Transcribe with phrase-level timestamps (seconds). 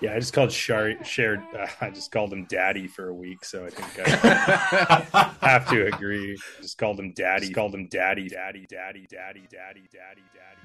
[0.00, 1.42] Yeah, I just called Shar- shared.
[1.58, 5.86] Uh, I just called him Daddy for a week, so I think I have to
[5.86, 6.36] agree.
[6.60, 7.46] Just called him Daddy.
[7.46, 10.60] Just called him Daddy, Daddy, Daddy, Daddy, Daddy, Daddy, Daddy,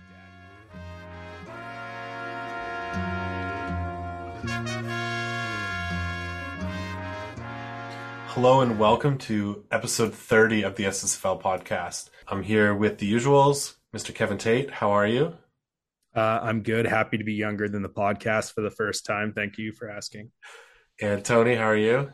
[8.27, 12.09] Hello and welcome to episode 30 of the SSFL podcast.
[12.27, 14.13] I'm here with the usuals, Mr.
[14.13, 14.71] Kevin Tate.
[14.71, 15.35] How are you?
[16.15, 16.85] Uh, I'm good.
[16.85, 19.33] Happy to be younger than the podcast for the first time.
[19.33, 20.31] Thank you for asking.
[21.01, 22.11] And Tony, how are you?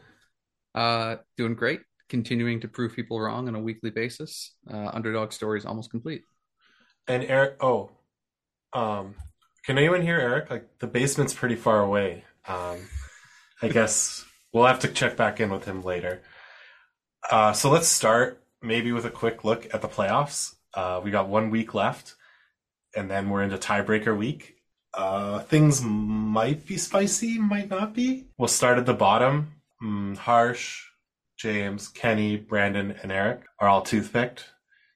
[0.75, 1.81] Uh, doing great.
[2.07, 4.53] Continuing to prove people wrong on a weekly basis.
[4.71, 6.21] Uh, underdog stories almost complete.
[7.07, 7.91] And Erik, oh,
[8.73, 9.15] um,
[9.65, 10.51] can anyone hear Erik?
[10.51, 12.23] Like the basement's pretty far away.
[12.47, 12.77] Um,
[13.61, 16.21] I guess we'll have to check back in with him later.
[17.29, 20.53] Uh, so let's start maybe with a quick look at the playoffs.
[20.73, 22.13] Uh, we got one week left
[22.97, 24.55] and then we're into tiebreaker week.
[24.93, 28.25] Uh, things might be spicy, might not be.
[28.37, 29.53] We'll start at the bottom.
[29.81, 30.83] Mm, Harsh,
[31.37, 34.45] James, Kenny, Brandon, and Erik are all toothpicked.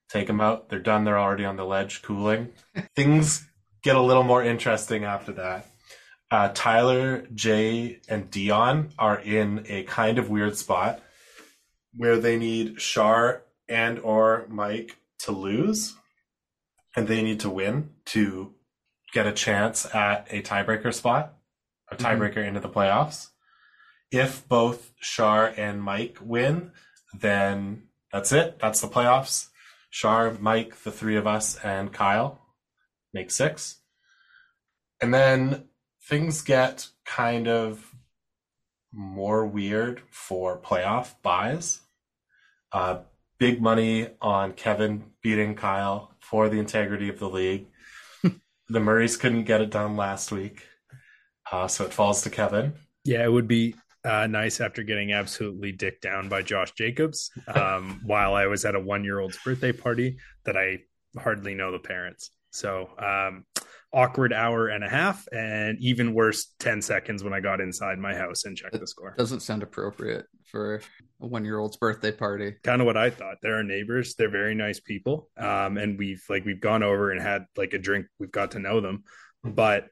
[0.10, 0.70] Take them out.
[0.70, 1.06] They're done.
[1.06, 2.50] They're already on the ledge cooling.
[2.96, 3.48] things
[3.84, 5.68] get a little more interesting after that.
[6.32, 11.02] Uh, Tyler, Jay, and Dion are in a kind of weird spot
[11.94, 15.96] where they need Shar and or Mike to lose
[16.96, 18.54] and they need to win to
[19.14, 21.34] get a chance at a tiebreaker spot,
[21.92, 22.06] a mm-hmm.
[22.06, 22.50] tiebreaker mm-hmm.
[22.50, 23.28] into the playoffs.
[24.12, 26.72] If both Shar and Mike win,
[27.14, 28.60] then that's it.
[28.60, 29.48] That's the playoffs.
[29.90, 32.40] Shar, Mike, the three of us, and Kyle
[33.14, 33.78] make six.
[35.02, 35.66] And then
[36.08, 37.94] things get kind of
[38.94, 41.82] more weird for playoff buys.
[42.72, 43.00] Uh,
[43.38, 47.68] big money on Kevin beating Kyle for the integrity of the league.
[48.70, 50.66] the Murrays couldn't get it done last week,
[51.52, 52.74] uh, so it falls to Kevin.
[53.04, 58.00] Yeah, it would be uh, nice after getting absolutely dicked down by Josh Jacobs um,
[58.06, 60.80] while I was at a one year old's birthday party that I
[61.20, 62.32] hardly know the parents.
[62.52, 63.46] So um,
[63.94, 68.16] awkward hour and a half, and even worse, 10 seconds when I got inside my
[68.16, 69.16] house and checked the score.
[69.18, 70.82] Doesn't sound appropriate for
[71.22, 72.56] a one year old's birthday party.
[72.64, 73.38] Kind of what I thought.
[73.42, 74.16] They're our neighbors.
[74.16, 75.30] They're very nice people.
[75.38, 78.06] Um, and we've like, we've gone over and had like a drink.
[78.20, 79.04] We've got to know them,
[79.44, 79.88] but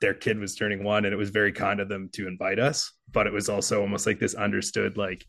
[0.00, 2.92] their kid was turning one and it was very kind of them to invite us.
[3.12, 5.24] But it was also almost like this understood, like,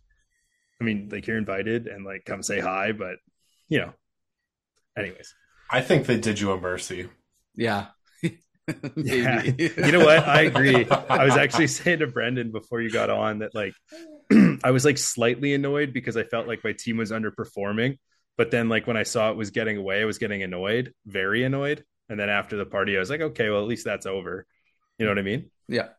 [0.80, 3.18] I mean, like you're invited and like come say hi, but
[3.68, 3.94] you know,
[4.98, 5.34] anyways.
[5.70, 7.08] I think they did you a mercy
[7.56, 7.88] yeah.
[8.96, 9.44] yeah.
[9.44, 10.28] You know what?
[10.28, 10.88] I agree.
[10.90, 13.74] I was actually saying to Brendan before you got on that like
[14.64, 17.98] I was like slightly annoyed because I felt like my team was underperforming.
[18.38, 21.44] But then like when I saw it was getting away, I was getting annoyed, very
[21.44, 21.84] annoyed.
[22.10, 24.46] And then after the party, I was like, okay, well at least that's over.
[24.98, 25.52] You know what I mean?
[25.68, 25.90] Yeah.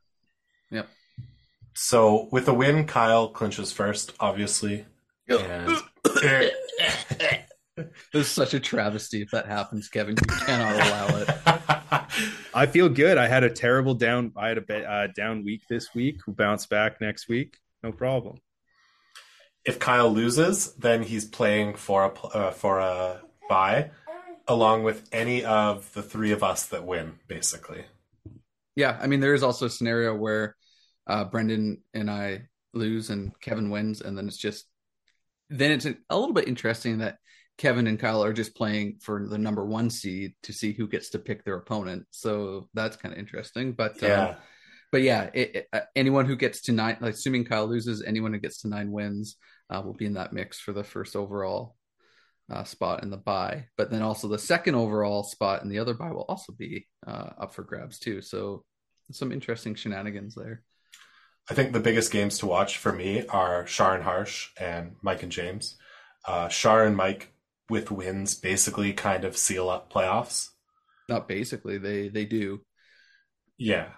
[0.71, 0.89] Yep.
[1.75, 4.87] So with the win, Kyle clinches first, obviously.
[6.07, 6.53] And
[8.19, 10.17] this is such a travesty if that happens, Kevin.
[10.21, 11.29] You cannot allow it.
[12.55, 13.17] I feel good.
[13.17, 14.33] I had a terrible down.
[14.37, 16.27] I had a uh, down week this week.
[16.27, 17.57] We'll bounce back next week.
[17.83, 18.37] No problem.
[19.65, 23.91] If Kyle loses, then he's playing for a uh, for a bye,
[24.47, 27.85] along with any of the three of us that win, basically.
[28.77, 30.57] Yeah, I mean, there is also a scenario where
[31.07, 34.67] uh, Brendan and I lose and Kevin wins, and then it's just
[35.49, 37.19] then it's a little bit interesting that
[37.59, 41.11] Kevin and Kyle are just playing for the number one seed to see who gets
[41.11, 42.07] to pick their opponent.
[42.11, 43.73] So that's kind of interesting.
[43.73, 44.37] But yeah, um,
[44.91, 48.33] but yeah, it, it, uh, anyone who gets to nine, like, assuming Kyle loses, anyone
[48.33, 49.37] who gets to nine wins
[49.71, 51.77] uh, will be in that mix for the first overall
[52.51, 53.67] uh, spot in the bye.
[53.77, 57.31] But then also the second overall spot in the other bye will also be uh,
[57.39, 58.21] up for grabs too.
[58.23, 58.65] So
[59.11, 60.63] some interesting shenanigans there.
[61.51, 65.23] I think the biggest games to watch for me are Shar and Harsh and Mike
[65.23, 65.77] and James.
[66.25, 67.33] Uh, Shar and Mike
[67.73, 70.51] with wins basically kind of seal up playoffs.
[71.09, 72.61] Not basically, they they do.
[73.57, 73.89] Yeah.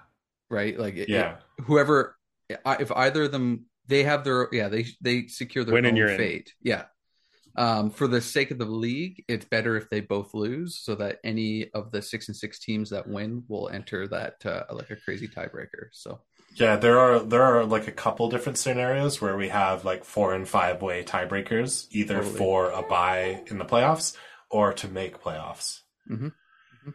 [0.49, 0.79] Right.
[0.79, 1.39] Like yeah.
[1.59, 2.17] It, whoever,
[2.49, 6.53] if either of them, they have their yeah they they secure their Winning own fate.
[6.65, 6.71] In.
[6.71, 6.85] Yeah.
[7.57, 11.19] Um, for the sake of the league, it's better if they both lose, so that
[11.25, 14.97] any of the six and six teams that win will enter that uh, like a
[14.97, 15.89] crazy tiebreaker.
[15.93, 16.21] So
[16.55, 20.35] yeah, there are there are like a couple different scenarios where we have like four
[20.35, 22.37] and five way tiebreakers, either totally.
[22.37, 24.17] for a bye in the playoffs
[24.51, 25.81] or to make playoffs.
[26.11, 26.27] Mm-hmm.
[26.27, 26.91] Mm-hmm.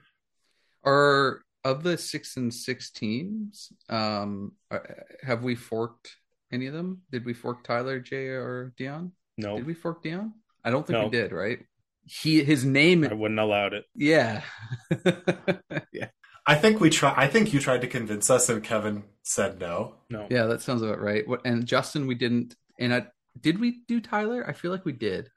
[0.85, 4.79] Are of the six and six teams, um, uh,
[5.23, 6.15] have we forked
[6.51, 7.01] any of them?
[7.11, 9.11] Did we fork Tyler, Jay, or Dion?
[9.37, 9.57] No.
[9.57, 10.33] Did we fork Dion?
[10.63, 11.05] I don't think no.
[11.05, 11.31] we did.
[11.31, 11.59] Right?
[12.05, 13.03] He his name.
[13.03, 13.85] I wouldn't allowed it.
[13.93, 14.41] Yeah.
[15.91, 16.07] yeah.
[16.45, 17.13] I think we try.
[17.15, 19.95] I think you tried to convince us, and Kevin said no.
[20.09, 20.27] No.
[20.29, 21.27] Yeah, that sounds about right.
[21.27, 22.55] What and Justin, we didn't.
[22.79, 23.07] And I
[23.39, 24.45] did we do Tyler?
[24.47, 25.29] I feel like we did.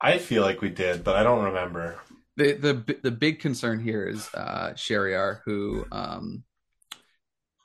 [0.00, 1.98] I feel like we did, but I don't remember.
[2.36, 6.44] The the the big concern here is uh Shariar, who um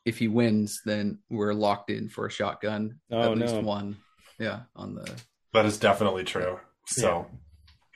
[0.06, 3.00] if he wins, then we're locked in for a shotgun.
[3.12, 3.62] Oh, at least no.
[3.62, 3.98] one.
[4.40, 5.12] Yeah, on the
[5.54, 6.60] That is definitely true.
[6.88, 7.28] So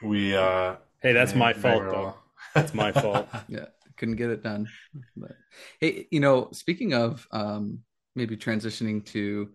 [0.03, 0.35] we.
[0.35, 2.13] uh Hey, that's my fault though.
[2.53, 3.27] That's my fault.
[3.47, 3.65] yeah
[3.97, 4.67] couldn't get it done.
[5.15, 5.31] But
[5.79, 7.79] hey you know speaking of um
[8.15, 9.49] maybe transitioning to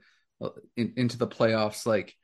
[0.77, 2.15] in, into the playoffs like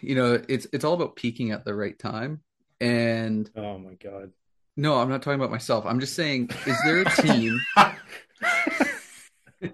[0.00, 2.42] you know it's it's all about peaking at the right time.
[2.80, 4.32] And Oh my god.
[4.76, 5.84] no i'm not talking about myself.
[5.86, 7.60] I'm just saying is there a team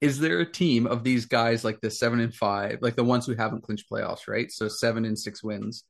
[0.00, 3.26] is there a team of these guys like the seven and five like the ones
[3.26, 4.50] who haven't clinched playoffs right?
[4.52, 5.84] So seven and six wins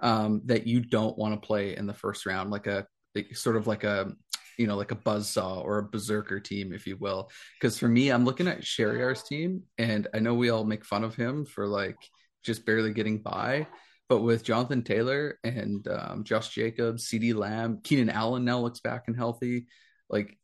[0.00, 3.56] um that you don't want to play in the first round like a like, sort
[3.56, 4.12] of like a
[4.58, 7.30] you know like a buzzsaw or a berserker team if you will.
[7.58, 11.04] Because for me i'm looking at Shariar's team and i know we all make fun
[11.04, 11.96] of him for like
[12.44, 13.66] just barely getting by
[14.08, 19.04] but with jonathan taylor and um, josh jacobs cd lamb keenan allen now looks back
[19.06, 19.66] and healthy.
[20.08, 20.38] Like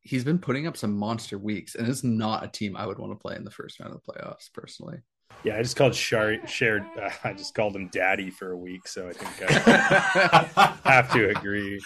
[0.00, 3.12] he's been putting up some monster weeks and it's not a team i would want
[3.12, 4.98] to play in the first round of the playoffs personally
[5.42, 6.84] Yeah, I just called Shar- shared.
[7.00, 11.30] Uh, I just called him Daddy for a week, so I think I have to
[11.30, 11.80] agree.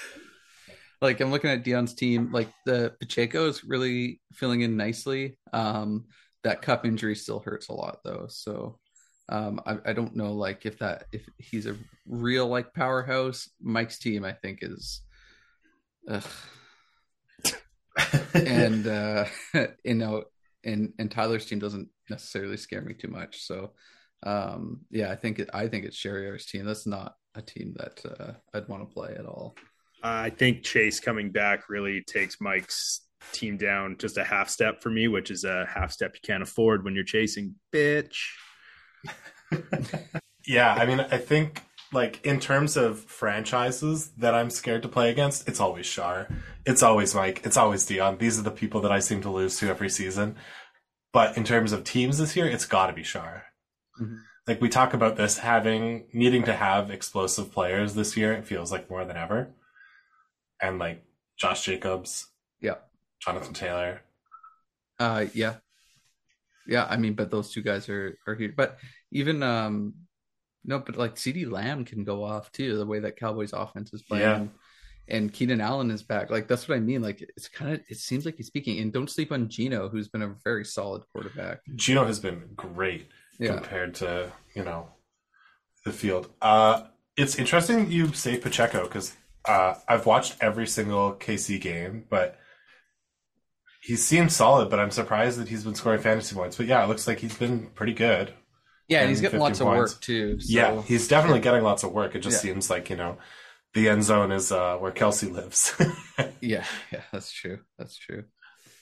[1.00, 5.38] like I'm looking at Dion's team, like the Pacheco is really filling in nicely.
[5.52, 6.06] Um,
[6.44, 8.78] that Kupp injury still hurts a lot though, so
[9.28, 13.48] um, I, I don't know like if that if he's a real like powerhouse.
[13.60, 15.02] Mike's team, I think, is,
[16.08, 16.24] ugh.
[18.34, 19.24] and uh,
[19.84, 20.24] you know,
[20.64, 23.42] and and Tyler's team doesn't necessarily scare me too much.
[23.42, 23.72] So,
[24.22, 26.64] um, yeah, I think it, I think it's Shariar's team.
[26.64, 29.56] That's not a team that uh, I'd want to play at all.
[30.02, 33.00] I think Chase coming back really takes Mike's
[33.32, 36.42] team down just a half step for me, which is a half step you can't
[36.42, 38.16] afford when you're chasing, bitch.
[40.46, 41.62] yeah, I mean, I think
[41.92, 46.28] like in terms of franchises that I'm scared to play against, it's always Shar,
[46.66, 48.18] it's always Mike, it's always Dion.
[48.18, 50.36] These are the people that I seem to lose to every season.
[51.12, 53.46] But in terms of teams this year, it's got to be Shar.
[54.00, 54.20] Mhm.
[54.46, 58.32] Like we talk about this having needing to have explosive players this year.
[58.32, 59.50] It feels like more than ever,
[60.60, 61.04] and like
[61.36, 62.28] Josh Jacobs,
[62.60, 62.76] Yeah.
[63.20, 64.02] Jonathan Taylor.
[64.98, 65.56] Uh, yeah,
[66.66, 66.86] yeah.
[66.88, 68.52] I mean, but those two guys are are here.
[68.56, 68.78] But
[69.12, 69.94] even um,
[70.64, 72.76] no, but like CeeDee Lamb can go off too.
[72.78, 74.46] The way that Cowboys offense is playing, Yeah.
[75.10, 76.30] And Keenan Allen is back.
[76.30, 77.00] Like that's what I mean.
[77.02, 78.78] Like it's kind of it seems like he's speaking.
[78.80, 81.60] And don't sleep on Geno, who's been a very solid quarterback.
[81.76, 83.08] Geno has been great.
[83.38, 84.88] Yeah, compared to you know
[85.84, 86.28] the field.
[86.42, 86.84] Uh,
[87.16, 89.14] it's interesting you say Pacheco because
[89.46, 92.36] uh, I've watched every single KC game, but
[93.80, 94.70] he seems solid.
[94.70, 96.56] But I'm surprised that he's been scoring fantasy points.
[96.56, 98.32] But yeah, it looks like he's been pretty good.
[98.88, 100.40] yeah, and he's getting 50 lots of work too.
[100.40, 100.46] So.
[100.52, 102.14] Yeah, he's definitely getting lots of work.
[102.14, 102.52] It just Yeah.
[102.52, 103.18] seems like you know
[103.74, 105.74] the end zone is uh, where Kelce lives.
[106.40, 107.02] yeah, yeah.
[107.12, 107.60] That's true.
[107.78, 108.24] That's true.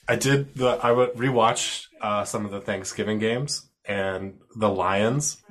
[0.07, 5.43] I did the I would rewatch uh, some of the Thanksgiving games and the Lions.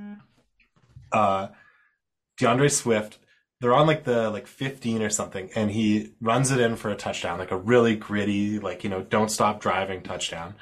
[1.12, 1.48] Uh,
[2.38, 3.18] D'Andre Swift,
[3.60, 6.96] they're on like the like 15 or something, and he runs it in for a
[6.96, 10.54] touchdown, like a really gritty, like you know, don't stop driving touchdown.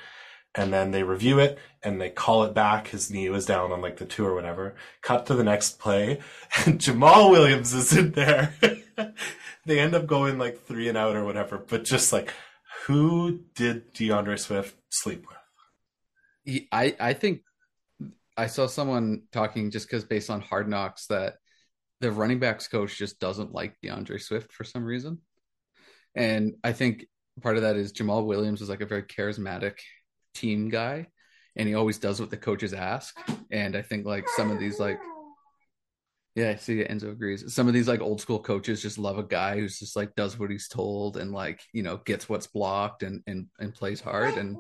[0.57, 2.89] And then they review it and they call it back.
[2.89, 4.77] His knee was down on like the two or whatever.
[5.03, 6.21] Cut to the next play,
[6.67, 8.55] and Jamaal Williams is in there.
[9.67, 12.33] they end up going like three and out or whatever, but just like
[12.87, 16.67] who did D'Andre Swift sleep with?
[16.71, 17.43] I I think
[18.37, 21.37] I saw someone talking just because based on Hard Knocks that
[22.01, 25.19] the running backs coach just doesn't like D'Andre Swift for some reason,
[26.15, 27.07] and I think
[27.41, 29.79] part of that is Jamaal Williams is like a very charismatic
[30.35, 31.09] team guy,
[31.57, 33.17] and he always does what the coaches ask,
[33.51, 35.01] and I think like some of these like.
[36.35, 37.55] Yeah, I see Enzo agrees.
[37.55, 40.37] Some of these like old school coaches just love a guy who's just like does
[40.37, 44.37] what he's told and like, you know, gets what's blocked and and and plays hard
[44.37, 44.57] and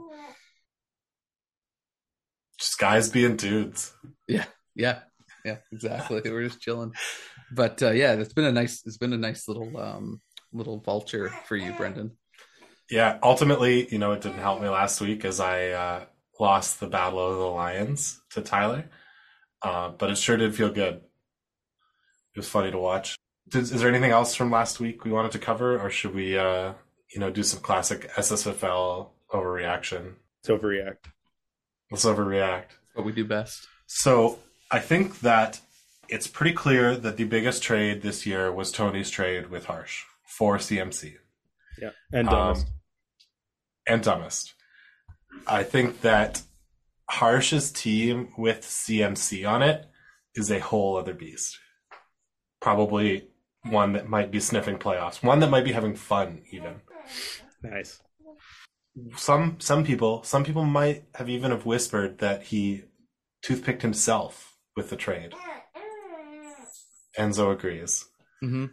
[2.59, 3.93] Just guys being dudes.
[4.29, 5.01] Yeah, yeah,
[5.45, 6.23] Yeah, exactly.
[6.25, 6.93] We're just chilling.
[7.53, 10.21] But uh, yeah, it's been a nice, it's been a nice little, um,
[10.53, 12.17] little vulture for you, Brendan.
[12.91, 16.05] Yeah, ultimately, you know, it didn't help me last week as I uh,
[16.39, 18.85] lost the Battle of the Lions to Tyler.
[19.63, 20.97] Uh, but it sure did feel good.
[22.35, 23.17] It was funny to watch.
[23.49, 26.37] Did, is there anything else from last week we wanted to cover, or should we,
[26.37, 26.75] uh,
[27.13, 30.15] you know, do some classic SSFL overreaction?
[30.41, 31.07] It's overreact.
[31.91, 32.73] Let's overreact.
[32.95, 33.67] What we do best.
[33.87, 34.39] So
[34.71, 35.61] I think that
[36.09, 40.59] it's pretty clear that the biggest trade this year was Tony's trade with Harsh for
[40.59, 41.15] CMC.
[41.81, 42.67] Yeah, and Um, dumbest.
[43.89, 44.55] and dumbest.
[45.47, 46.43] I think that
[47.11, 49.87] Harsh's team with CMC on it
[50.35, 51.59] is a whole other beast.
[52.61, 53.29] Probably
[53.65, 56.81] one that might be sniffing playoffs, one that might be having fun even.
[57.63, 58.01] nice.
[59.17, 62.85] Some some people some people might have even have whispered that he
[63.43, 65.35] toothpicked himself with the trade.
[67.19, 68.05] Enzo agrees.
[68.41, 68.67] hmm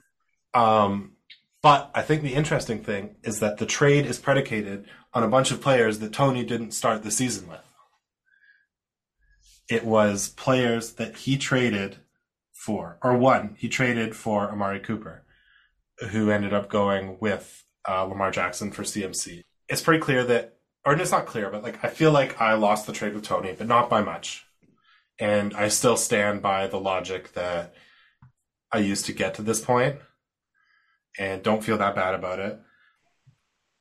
[0.53, 1.15] Um,
[1.61, 5.51] but I think the interesting thing is that the trade is predicated on a bunch
[5.51, 7.59] of players that Tony didn't start the season with.
[9.69, 11.97] It was players that he traded
[12.51, 15.23] for, or one, he traded for Amari Cooper,
[16.09, 19.43] who ended up going with uh, Lamar Jackson for CMC.
[19.69, 22.87] It's pretty clear that, or it's not clear, but like I feel like I lost
[22.87, 24.45] the trade with Tony, but not by much.
[25.19, 27.75] And I still stand by the logic that
[28.71, 29.97] I used to get to this point
[31.17, 32.59] and don't feel that bad about it.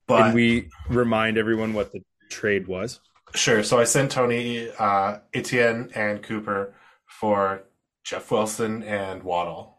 [0.06, 3.00] But Can we remind everyone what the trade was?
[3.34, 6.74] sure, so I sent Tony, uh, Etienne, and Cooper
[7.06, 7.62] for
[8.04, 9.76] Jeff Wilson and Waddle.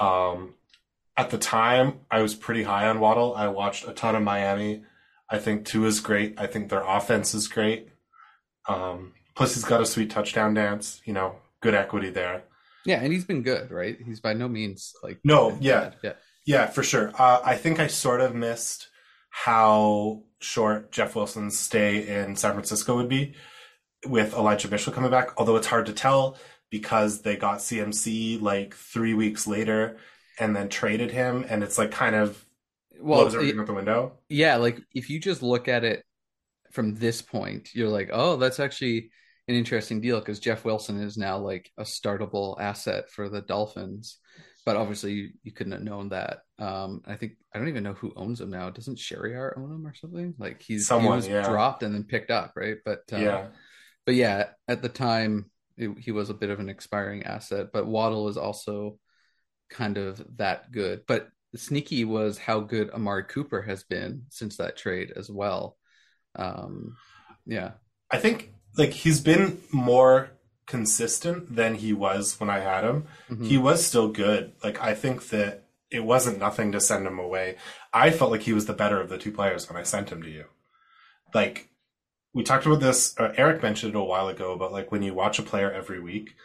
[0.00, 0.54] Um,
[1.16, 3.34] at the time, I was pretty high on Waddle.
[3.34, 4.84] I watched a ton of Miami.
[5.28, 6.34] I think Tua is great.
[6.38, 7.88] I think their offense is great.
[8.68, 11.02] Um, plus, he's got a sweet touchdown dance.
[11.04, 12.44] You know, good equity there.
[12.86, 13.98] Yeah, and he's been good, right?
[14.04, 15.62] He's by no means like No, bad.
[15.62, 15.90] yeah.
[16.02, 16.12] yeah.
[16.46, 17.12] Yeah, for sure.
[17.18, 18.88] Uh, I think I sort of missed
[19.28, 23.34] how short Jeff Wilson's stay in San Francisco would be
[24.06, 26.36] with Elijah Mitchell coming back, although it's hard to tell
[26.70, 29.98] because they got CMC like three weeks later
[30.38, 32.44] and then traded him, and it's like kind of
[32.98, 34.18] Well, blows everything out the window.
[34.28, 36.02] yeah, like if you just look at it
[36.72, 39.10] from this point, you're like, oh, that's actually
[39.50, 44.18] an interesting deal because Jeff Wilson is now like a startable asset for the Dolphins.
[44.64, 46.40] But obviously, you, you couldn't have known that.
[46.58, 48.70] Um, I think I don't even know who owns him now.
[48.70, 50.34] Doesn't Shariar own him or something?
[50.38, 51.48] Like he's Someone, he was yeah.
[51.48, 52.76] dropped and then picked up, right?
[52.84, 53.46] But uh, yeah.
[54.06, 57.68] but yeah, at the time it, he was a bit of an expiring asset.
[57.72, 58.98] But Waddle is also
[59.70, 61.02] kind of that good.
[61.08, 65.76] But sneaky was how good Amari Cooper has been since that trade as well.
[66.36, 66.96] Um,
[67.46, 67.72] yeah,
[68.10, 70.30] I think like he's been more
[70.66, 73.06] consistent than he was when I had him.
[73.28, 73.46] Mhm.
[73.46, 74.52] He was still good.
[74.62, 77.56] Like I think that it wasn't nothing to send him away.
[77.92, 80.22] I felt like he was the better of the two players when I sent him
[80.22, 80.44] to you.
[81.34, 81.68] Like
[82.32, 83.18] we talked about this.
[83.18, 85.98] Uh, Erik mentioned it a while ago, but like when you watch a player every
[86.00, 86.36] week,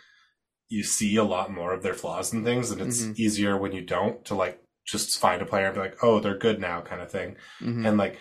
[0.67, 3.19] you see a lot more of their flaws and things, and it's Mhm.
[3.19, 6.37] easier when you don't to like just find a player and be like, oh, they're
[6.37, 7.87] good now, kind of thing Mhm.
[7.87, 8.17] and like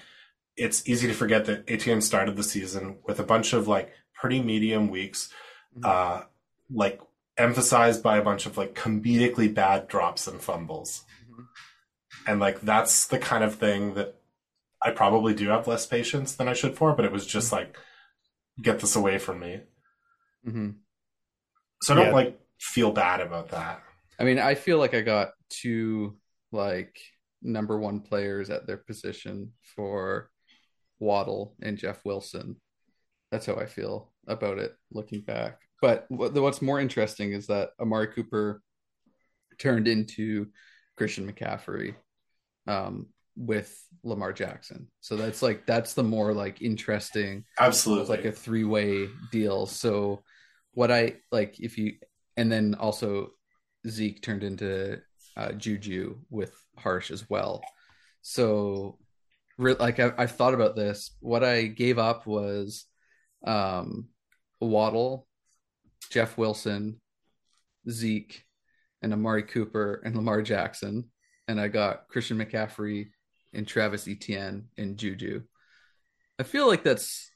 [0.56, 4.40] it's easy to forget that Etienne started the season with a bunch of like pretty
[4.40, 5.32] medium weeks,
[5.76, 5.84] Mhm.
[5.84, 6.24] uh,
[6.70, 7.00] like
[7.36, 11.46] emphasized by a bunch of like comedically bad drops and fumbles, Mhm.
[12.26, 14.20] and like that's the kind of thing that
[14.80, 17.76] I probably do have less patience than I should for, but it was just like
[18.62, 19.62] get this away from me,
[20.46, 20.76] Mhm.
[21.82, 22.12] so I don't Yeah.
[22.12, 23.82] like feel bad about that.
[24.18, 26.20] I mean, I feel like I got two
[26.52, 26.96] like
[27.42, 30.30] number one players at their position for
[30.98, 32.56] Waddle and Jeff Wilson.
[33.30, 35.60] That's how I feel about it looking back.
[35.80, 38.62] But what's more interesting is that Amari Cooper
[39.58, 40.46] turned into
[40.96, 41.94] Christian McCaffrey
[42.66, 44.88] um, with Lamar Jackson.
[45.00, 49.66] So that's like that's the more like interesting Absolutely, like a three way deal.
[49.66, 50.22] So
[50.72, 51.94] what I like if you
[52.36, 53.30] and then also
[53.86, 55.00] Zeke turned into
[55.36, 57.62] uh, Juju with Harsh as well.
[58.22, 58.98] So
[59.58, 61.16] re- like I, I've thought about this.
[61.20, 62.86] What I gave up was
[63.46, 64.08] um,
[64.60, 65.26] Waddle,
[66.10, 67.00] Jeff Wilson,
[67.88, 68.44] Zeke,
[69.02, 71.10] and Amari Cooper and Lamar Jackson,
[71.48, 73.08] and I got Christian McCaffrey
[73.52, 75.42] and Travis Etienne and Juju.
[76.38, 77.30] I feel like that's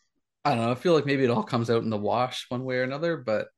[0.44, 0.72] I don't know.
[0.72, 3.16] I feel like maybe it all comes out in the wash one way or another,
[3.16, 3.48] but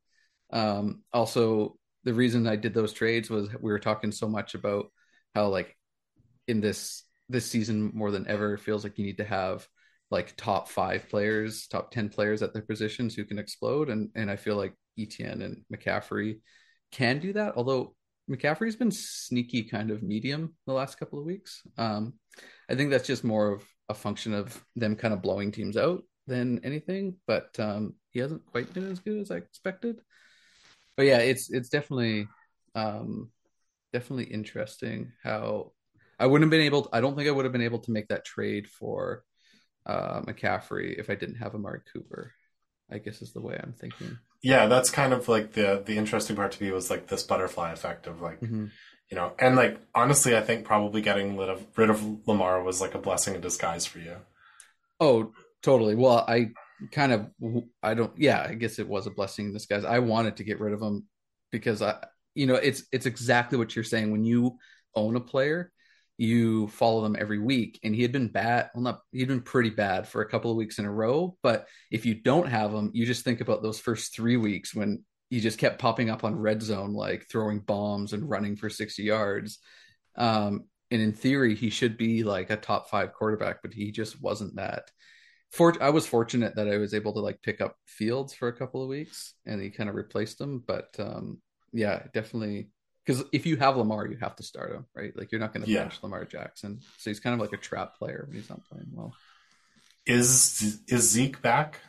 [0.52, 4.90] um, also the reason I did those trades was we were talking so much about
[5.35, 5.76] how like
[6.49, 9.67] in this this season more than ever feels like you need to have
[10.11, 14.31] like top five players, top ten players at their positions who can explode, and and
[14.31, 16.41] I feel like Etienne and McCaffrey
[16.91, 17.55] can do that.
[17.57, 17.95] Although
[18.31, 21.63] McCaffrey's been sneaky kind of medium the last couple of weeks.
[21.79, 22.15] Um,
[22.69, 26.03] I think that's just more of a function of them kind of blowing teams out
[26.27, 27.17] than anything.
[27.27, 30.01] But um, he hasn't quite been as good as I expected.
[30.97, 32.29] But yeah, it's it's definitely
[32.75, 33.31] um,
[33.93, 35.73] definitely interesting how
[36.21, 36.83] I wouldn't have been able.
[36.83, 39.25] To, I don't think I would have been able to make that trade for
[39.87, 42.33] uh, McCaffrey if I didn't have Amari Cooper.
[42.93, 44.19] I guess is the way I'm thinking.
[44.43, 44.67] yeah.
[44.67, 48.07] That's kind of like the the interesting part to me was like this butterfly effect
[48.07, 48.41] of like.
[48.41, 48.67] Mm-hmm.
[49.11, 52.81] you know, and like honestly, I think probably getting rid of rid of Lamar was
[52.81, 54.17] like a blessing in disguise for you.
[55.00, 55.95] Oh, totally.
[55.97, 56.50] Well, I
[56.93, 57.31] kind of,
[57.83, 58.12] I don't.
[58.17, 59.85] Yeah, I guess it was a blessing in disguise.
[59.85, 61.07] I wanted to get rid of him
[61.50, 61.97] because I,
[62.35, 64.12] you know, it's it's exactly what you're saying.
[64.12, 64.59] When you
[64.95, 65.73] own a player,
[66.21, 68.69] you follow them every week, and he had been bad.
[68.75, 71.35] Well, not he'd been pretty bad for a couple of weeks in a row.
[71.43, 75.03] But if you don't have him, you just think about those first three weeks when
[75.31, 79.03] he just kept popping up on red zone, like throwing bombs and running for 60
[79.03, 79.61] yards.
[80.15, 84.21] Um, and in theory, he should be like a top five quarterback, but he just
[84.21, 84.91] wasn't that.
[85.53, 88.57] For I was fortunate that I was able to like pick up Fields for a
[88.57, 90.62] couple of weeks, and he kind of replaced him.
[90.67, 91.41] But um,
[91.73, 92.69] yeah, definitely
[93.04, 95.16] because if you have Lamar, you have to start him, right?
[95.16, 95.83] Like you're not going to Yeah.
[95.83, 98.88] bench Lamar Jackson, so he's kind of like a trap player when he's not playing
[98.92, 99.14] well.
[100.07, 101.80] Is is Zeke back?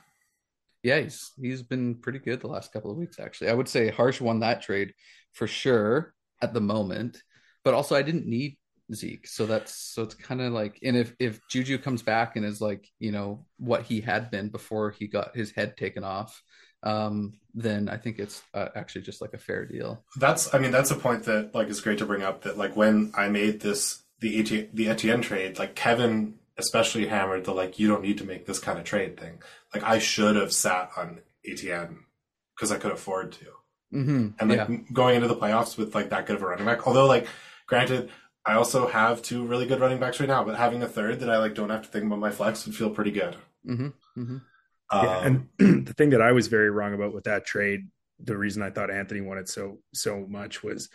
[0.84, 3.20] Yeah, he's he's been pretty good the last couple of weeks.
[3.20, 4.94] Actually, I would say Harsh won that trade
[5.34, 7.22] for sure at the moment,
[7.64, 8.58] but also I didn't need
[8.94, 12.46] Zeke, so that's so it's kind of like, and if if Juju comes back and
[12.46, 16.42] is like you know what he had been before he got his head taken off,
[16.84, 20.04] um, then I think it's uh, actually just like a fair deal.
[20.18, 22.44] That's I mean that's a point that like is great to bring up.
[22.44, 27.46] That like when I made this the Etienne, the Etienne trade, like Kevin especially hammered
[27.46, 29.42] the like you don't need to make this kind of trade thing.
[29.74, 32.06] Like I should have sat on Etienne
[32.56, 33.46] because I could afford to.
[33.94, 34.28] Mm-hmm.
[34.40, 36.88] and like yeah, going into the playoffs with like that good of a running back.
[36.88, 37.28] Although like
[37.68, 38.10] granted,
[38.46, 41.30] I also have two really good running backs right now, but having a third that
[41.30, 43.36] I like don't have to think about my flex would feel pretty good.
[43.68, 43.88] mm-hmm.
[44.18, 44.38] Mm-hmm.
[44.92, 47.82] Yeah, Um, and the thing that I was very wrong about with that trade,
[48.20, 50.90] the reason I thought Anthony wanted so so much was,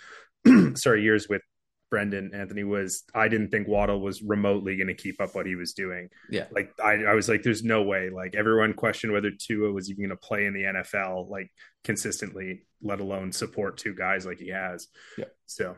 [0.74, 1.42] sorry, years with
[1.90, 5.54] Brendan Anthony was I didn't think Waddle was remotely going to keep up what he
[5.54, 6.08] was doing.
[6.28, 6.46] Yeah.
[6.50, 8.10] like I, I was like, there's no way.
[8.10, 11.50] Like everyone questioned whether Tua was even going to play in the NFL like
[11.84, 14.88] consistently, let alone support two guys like he has.
[15.16, 15.26] Yeah.
[15.46, 15.76] So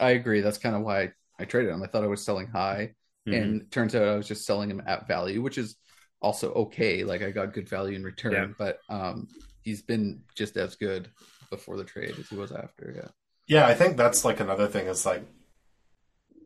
[0.00, 0.40] I agree.
[0.40, 1.82] That's kind of why I traded him.
[1.82, 2.94] I thought I was selling high.
[3.28, 3.42] mhm.
[3.42, 5.76] and it turns out I was just selling him at value, which is
[6.22, 7.04] also okay.
[7.04, 8.46] Like I got good value in return, Yeah.
[8.56, 9.28] but um,
[9.62, 11.08] he's been just as good
[11.50, 12.92] before the trade as he was after.
[12.96, 13.08] Yeah,
[13.46, 15.24] yeah, I think that's like another thing is like,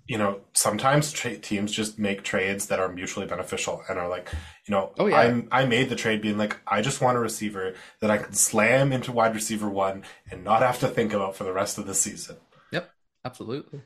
[0.08, 4.30] you know, sometimes tra- teams just make trades that are mutually beneficial and are like,
[4.66, 5.16] you know, Oh, yeah.
[5.18, 8.32] I'm, I made the trade being like, I just want a receiver that I can
[8.32, 11.86] slam into wide receiver one and not have to think about for the rest of
[11.86, 12.36] the season.
[12.72, 12.88] Yep,
[13.24, 13.82] absolutely.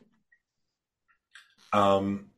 [1.73, 2.31] Um,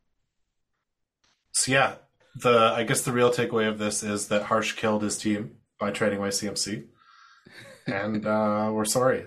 [1.53, 1.95] so yeah,
[2.37, 5.91] the I guess the real takeaway of this is that Harsh killed his team by
[5.91, 6.87] trading away CMC,
[7.87, 9.27] and uh, we're sorry.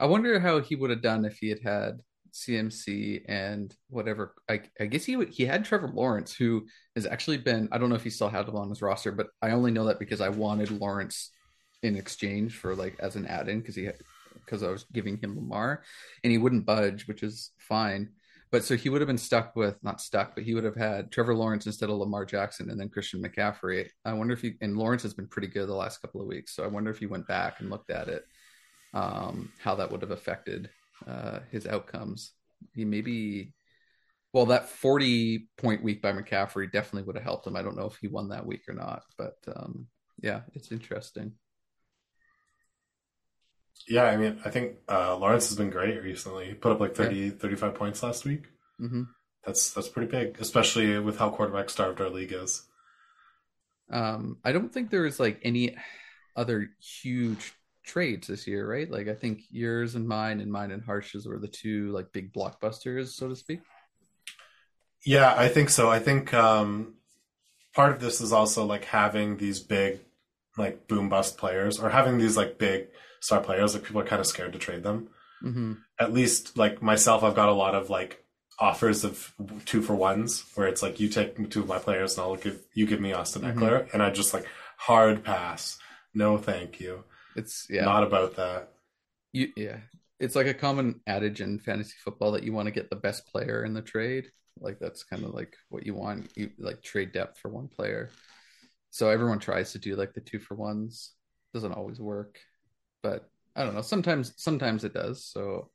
[0.00, 2.00] I wonder how he would have done if he had had
[2.32, 4.34] CMC and whatever.
[4.48, 7.68] I, I guess he would, he had Trevor Lawrence, who has actually been.
[7.72, 9.86] I don't know if he still had him on his roster, but I only know
[9.86, 11.30] that because I wanted Lawrence
[11.82, 13.96] in exchange for like as an add-in because he had
[14.44, 15.82] because I was giving him Lamar,
[16.24, 18.10] and he wouldn't budge, which is fine.
[18.50, 21.12] But so he would have been stuck with not stuck, but he would have had
[21.12, 23.88] Trevor Lawrence instead of Lamar Jackson, and then Christian McCaffrey.
[24.06, 26.54] I wonder if he and Lawrence has been pretty good the last couple of weeks,
[26.54, 28.24] so I wonder if he went back and looked at it,
[28.94, 30.70] um, how that would have affected
[31.06, 32.32] uh, his outcomes.
[32.74, 33.52] He maybe,
[34.32, 37.56] well, that forty point week by McCaffrey definitely would have helped him.
[37.56, 39.88] I don't know if he won that week or not, but um,
[40.22, 41.32] yeah, it's interesting.
[43.86, 46.46] Yeah, I mean, I think uh, Lawrence has been great recently.
[46.46, 48.44] He put up like 30, 35 points last week.
[48.78, 49.02] hmm
[49.44, 52.62] That's that's pretty big, especially with how quarterback starved our league is.
[53.90, 55.76] Um, I don't think there is like any
[56.36, 57.52] other huge
[57.84, 58.90] trades this year, right?
[58.90, 62.32] Like I think yours and mine and mine and Harsh's were the two like big
[62.32, 63.60] blockbusters, so to speak.
[65.04, 65.90] Yeah, I think so.
[65.90, 66.94] I think um,
[67.74, 70.00] part of this is also like having these big,
[70.58, 72.88] like boom bust players, or having these like big
[73.20, 73.74] star players.
[73.74, 75.08] Like people are kind of scared to trade them.
[75.40, 78.24] hmm At least like myself, I've got a lot of like
[78.60, 79.32] offers of
[79.66, 82.58] two for ones where it's like you take two of my players and I'll give
[82.74, 83.54] you give me Austin Mhm.
[83.54, 85.78] Ekeler, and I just like hard pass.
[86.14, 87.04] No, thank you.
[87.36, 88.72] It's yeah, Not about that.
[89.32, 89.78] you yeah.
[90.20, 93.26] It's like a common adage in fantasy football that you want to get the best
[93.28, 94.32] player in the trade.
[94.58, 96.32] Like that's kind of like what you want.
[96.36, 98.10] You like trade depth for one player.
[98.90, 101.12] So everyone tries to do like the two for ones.
[101.54, 102.38] Doesn't always work,
[103.02, 103.82] but I don't know.
[103.82, 105.24] Sometimes sometimes it does.
[105.24, 105.70] So,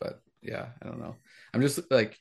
[0.00, 1.16] but yeah, I don't know.
[1.54, 2.18] I'm just like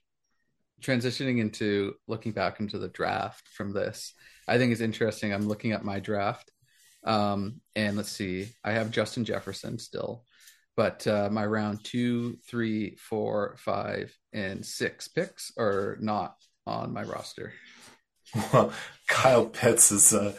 [0.82, 4.14] transitioning into looking back into the draft from this.
[4.48, 5.34] I think it's interesting.
[5.34, 6.52] I'm looking at my draft,
[7.04, 8.50] um, and let's see.
[8.64, 10.24] I have Justin Jefferson still,
[10.76, 17.04] but uh, my round two, three, four, five, and six picks are not on my
[17.04, 17.54] roster.
[18.54, 18.72] Well,
[19.08, 20.34] Kyle Pitts is uh,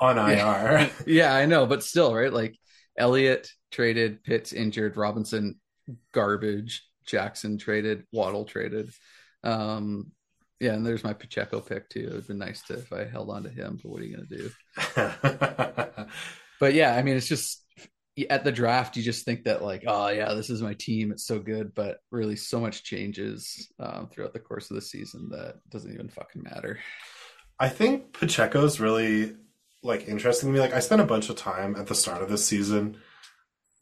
[0.00, 0.90] on IR.
[1.06, 2.32] yeah, I know, but still, right?
[2.32, 2.56] Like
[2.96, 5.60] Elliott traded, Pitts injured, Robinson
[6.12, 6.82] garbage.
[7.06, 8.90] Jackson traded, Waddle traded.
[9.42, 10.12] Um,
[10.60, 12.00] yeah, and there's my Pacheco pick too.
[12.00, 14.04] It would have been nice to if I held on to him, but what are
[14.04, 14.50] you gonna do?
[16.60, 17.64] but yeah, I mean, it's just
[18.28, 21.12] at the draft, you just think that like, oh yeah, this is my team.
[21.12, 25.28] It's so good, but really, so much changes um, throughout the course of the season
[25.30, 26.78] that doesn't even fucking matter.
[27.58, 29.36] I think Pacheco's really
[29.82, 30.60] like interesting to me.
[30.60, 32.98] Like, I spent a bunch of time at the start of this season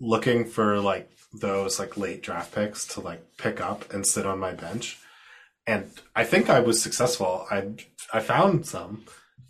[0.01, 4.39] looking for like those like late draft picks to like pick up and sit on
[4.39, 4.99] my bench,
[5.67, 7.47] and I think I was successful.
[7.51, 7.69] I
[8.13, 9.05] I found some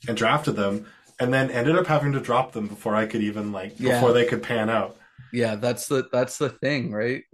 [0.08, 0.86] and drafted them
[1.18, 3.94] and then ended up having to drop them before I could even like Yeah.
[3.94, 4.96] before they could pan out.
[5.32, 7.24] Yeah, that's the that's the thing, right?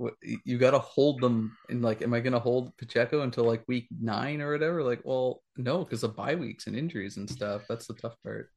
[0.45, 3.63] You got to hold them in like, am I going to hold Pacheco until like
[3.69, 4.83] week nine or whatever?
[4.83, 7.63] Like, well, no, because of bye weeks and injuries and stuff.
[7.69, 8.51] That's the tough part.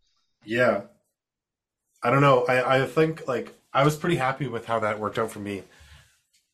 [0.46, 0.84] Yeah.
[2.04, 2.46] I don't know.
[2.46, 5.64] I, I think like I was pretty happy with how that worked out for me.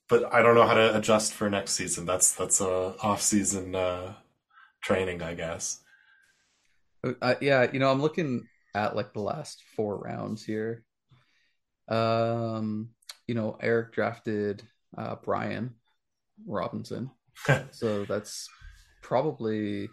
[0.10, 2.06] But I don't know how to adjust for next season.
[2.06, 4.14] That's that's a off season uh
[4.82, 5.80] training, I guess.
[7.22, 10.84] Uh, yeah, you know, I'm looking at like the last four rounds here.
[11.88, 12.90] Um,
[13.28, 14.64] you know, Erik drafted
[14.98, 15.76] uh Brian
[16.46, 17.12] Robinson.
[17.72, 18.48] so that's
[19.02, 19.90] probably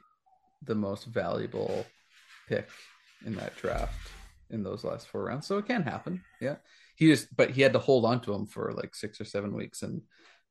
[0.65, 1.87] the most valuable
[2.49, 2.69] pick
[3.25, 4.11] in that draft
[4.51, 5.47] in those last four rounds.
[5.47, 6.23] So it can happen.
[6.41, 6.57] Yeah.
[6.97, 9.55] He just but he had to hold on to him for like six or seven
[9.55, 10.03] weeks and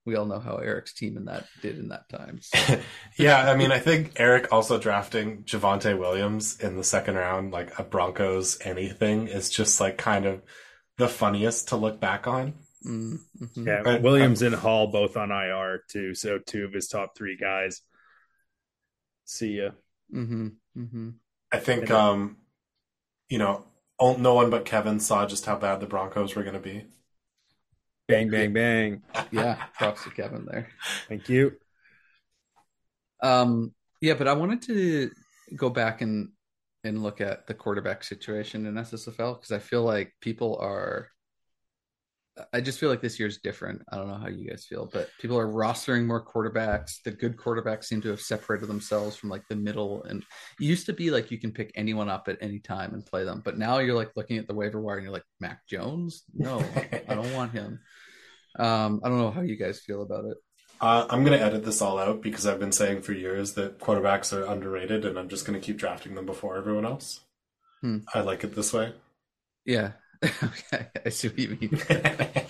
[0.07, 2.39] we all know how Erik's team in that did in that time.
[2.41, 2.79] So,
[3.17, 7.77] yeah, I mean I think Erik also drafting Javonte Williams in the second round, like
[7.77, 10.41] a Broncos anything, is just like kind of
[10.97, 12.53] the funniest to look back on.
[12.87, 13.67] mm, mhm.
[13.67, 16.15] Yeah, I- Williams and Hall both on IR too.
[16.15, 17.81] So two of his top three guys.
[19.25, 19.71] See ya.
[20.15, 21.13] Mhm, mhm.
[21.51, 22.37] I think um
[23.27, 23.65] you know,
[23.99, 26.85] no one but Kevin saw just how bad the Broncos were gonna be.
[28.07, 29.01] Bang, bang, bang.
[29.31, 30.69] Yeah, props to Kevin there.
[31.09, 31.53] Thank you.
[33.21, 35.11] Um, yeah, but I wanted to
[35.55, 36.29] go back and
[36.83, 41.09] and look at the quarterback situation in SSFL because I feel like people are.
[42.53, 43.81] I just feel like this year's different.
[43.91, 47.01] I don't know how you guys feel, but people are rostering more quarterbacks.
[47.03, 50.03] The good quarterbacks seem to have separated themselves from like the middle.
[50.03, 53.05] And it used to be like you can pick anyone up at any time and
[53.05, 55.65] play them, but now you're like looking at the waiver wire and you're like Mac
[55.67, 56.23] Jones.
[56.33, 56.63] No,
[57.07, 57.79] I don't want him.
[58.57, 60.37] Um, I don't know how you guys feel about it.
[60.79, 63.79] Uh, I'm going to edit this all out because I've been saying for years that
[63.79, 67.21] quarterbacks are underrated, and I'm just going to keep drafting them before everyone else.
[67.81, 67.99] Hmm.
[68.13, 68.93] I like it this way.
[69.65, 71.81] Yeah, okay, I see what you mean.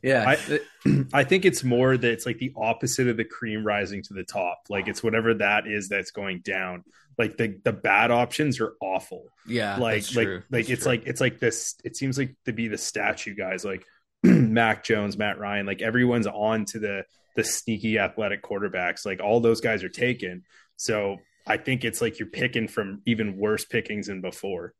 [0.00, 0.60] Yeah, I-
[1.12, 4.22] I think it's more that it's like the opposite of the cream rising to the
[4.22, 4.58] top.
[4.70, 6.84] Like it's whatever that is that's going down.
[7.18, 9.24] Like the the bad options are awful.
[9.44, 10.92] yeah, like like like That's it's true.
[10.92, 11.74] like it's like this.
[11.84, 13.84] It seems like to be the statue guys like
[14.22, 15.66] Mac Jones, Matt Ryan.
[15.66, 17.04] Like everyone's on to the
[17.34, 19.04] the sneaky athletic quarterbacks.
[19.04, 20.44] Like all those guys are taken.
[20.76, 24.74] So I think it's like you're picking from even worse pickings than before.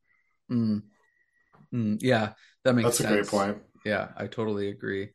[0.49, 0.83] Mm.
[1.73, 3.09] Mm, yeah, that makes sense.
[3.09, 3.57] That's a great point.
[3.85, 5.09] Yeah, I totally agree.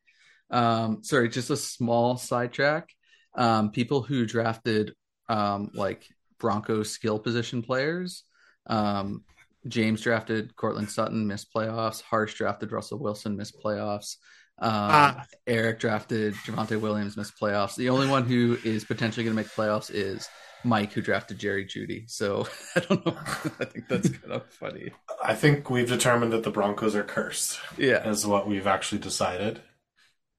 [0.51, 2.89] Um, sorry, just a small sidetrack.
[3.37, 4.95] Um, people who drafted
[5.29, 6.07] um, like
[6.39, 8.25] Broncos skill position players.
[8.67, 9.25] Um,
[9.67, 12.03] James drafted Courtland Sutton, missed playoffs.
[12.03, 14.17] Harsh drafted Russell Wilson, missed playoffs.
[14.59, 15.27] Um, Ah.
[15.47, 17.75] Erik drafted Javonte Williams, missed playoffs.
[17.75, 20.29] The only one who is potentially going to make playoffs is
[20.65, 22.11] Mike, who drafted Jerry Jeudy.
[22.11, 22.47] So
[22.77, 23.17] I don't know.
[23.61, 24.93] I think that's kind of funny.
[25.23, 28.09] I think we've determined that the Broncos are cursed, Yeah.
[28.09, 29.61] is what we've actually decided.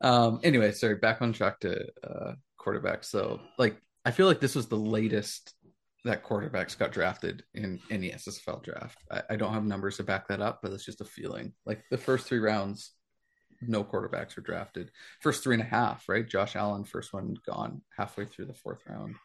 [0.01, 0.39] Um.
[0.43, 0.95] Anyway, sorry.
[0.95, 3.05] Back on track to uh, quarterbacks.
[3.05, 5.53] So, like, I feel like this was the latest
[6.03, 8.99] that quarterbacks got drafted in any SSFL draft.
[9.09, 11.53] I, I don't have numbers to back that up, but it's just a feeling.
[11.65, 12.91] Like the first three rounds,
[13.61, 14.91] no quarterbacks were drafted.
[15.21, 16.27] First three and a half, right?
[16.27, 19.15] Josh Allen, first one gone halfway through the fourth round.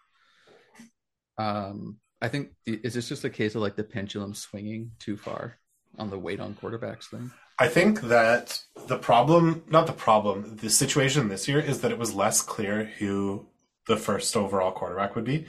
[1.40, 5.56] Um, I think is this just a case of like the pendulum swinging too far
[5.98, 7.30] on the weight on quarterbacks thing?
[7.58, 11.98] I think that the problem, not the problem, the situation this year is that it
[11.98, 13.46] was less clear who
[13.86, 15.46] the first overall quarterback would be.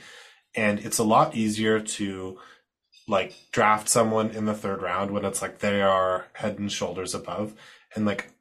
[0.55, 2.39] And it's a lot easier to
[3.07, 7.15] like draft someone in the third round when it's like they are head and shoulders
[7.15, 7.53] above.
[7.95, 8.31] And like,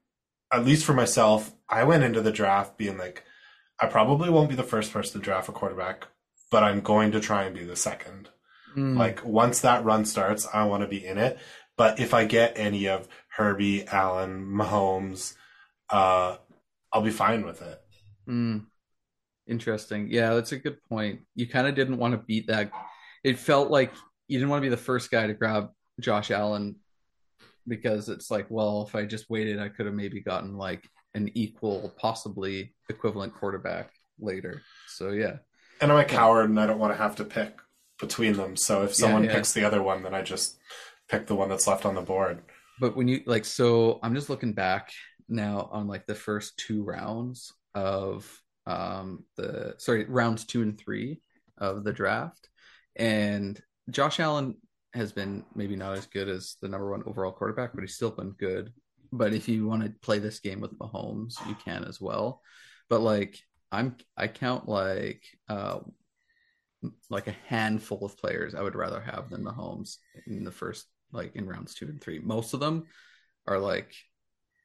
[0.53, 3.25] at least for myself, I went into the draft being like,
[3.79, 6.09] I probably won't be the first person to draft a quarterback,
[6.51, 8.29] but I'm going to try and be the second.
[8.77, 11.39] Mm, Like once that run starts, I want to be in it.
[11.77, 15.35] But if I get any of Herbie, Allen, Mahomes,
[15.89, 16.37] uh,
[16.93, 17.81] I'll be fine with it.
[18.29, 18.67] Mm,
[19.47, 20.09] interesting.
[20.11, 21.21] Yeah, that's a good point.
[21.35, 22.71] You kind of didn't want to beat that.
[23.25, 23.93] It felt like
[24.29, 26.77] you didn't want to be the first guy to grab Josh Allen
[27.67, 31.31] because it's like, well, if I just waited, I could have maybe gotten like an
[31.35, 34.63] equal, possibly equivalent quarterback later.
[34.89, 35.37] So yeah,
[35.81, 37.59] And I'm a coward and I don't want to have to pick
[37.99, 38.57] between them.
[38.57, 39.35] So if someone yeah.
[39.35, 40.59] picks the other one, then I just
[41.09, 42.43] pick the one that's left on the board.
[42.81, 44.93] but when you like, so I'm just looking back
[45.29, 48.29] now on like the first two rounds of
[48.67, 51.21] um the sorry rounds two and three
[51.59, 52.49] of the draft,
[52.97, 54.57] and Josh Allen
[54.93, 58.11] has been maybe not as good as the number one overall quarterback, but he's still
[58.11, 58.73] been good.
[59.13, 62.43] But if you want to play this game with Mahomes, you can as well.
[62.89, 63.39] But like
[63.73, 65.81] I'm, I count like uh,
[67.09, 71.37] like a handful of players I would rather have than Mahomes in the first like
[71.37, 72.19] in rounds two and three.
[72.19, 72.87] Most of them
[73.47, 73.95] are like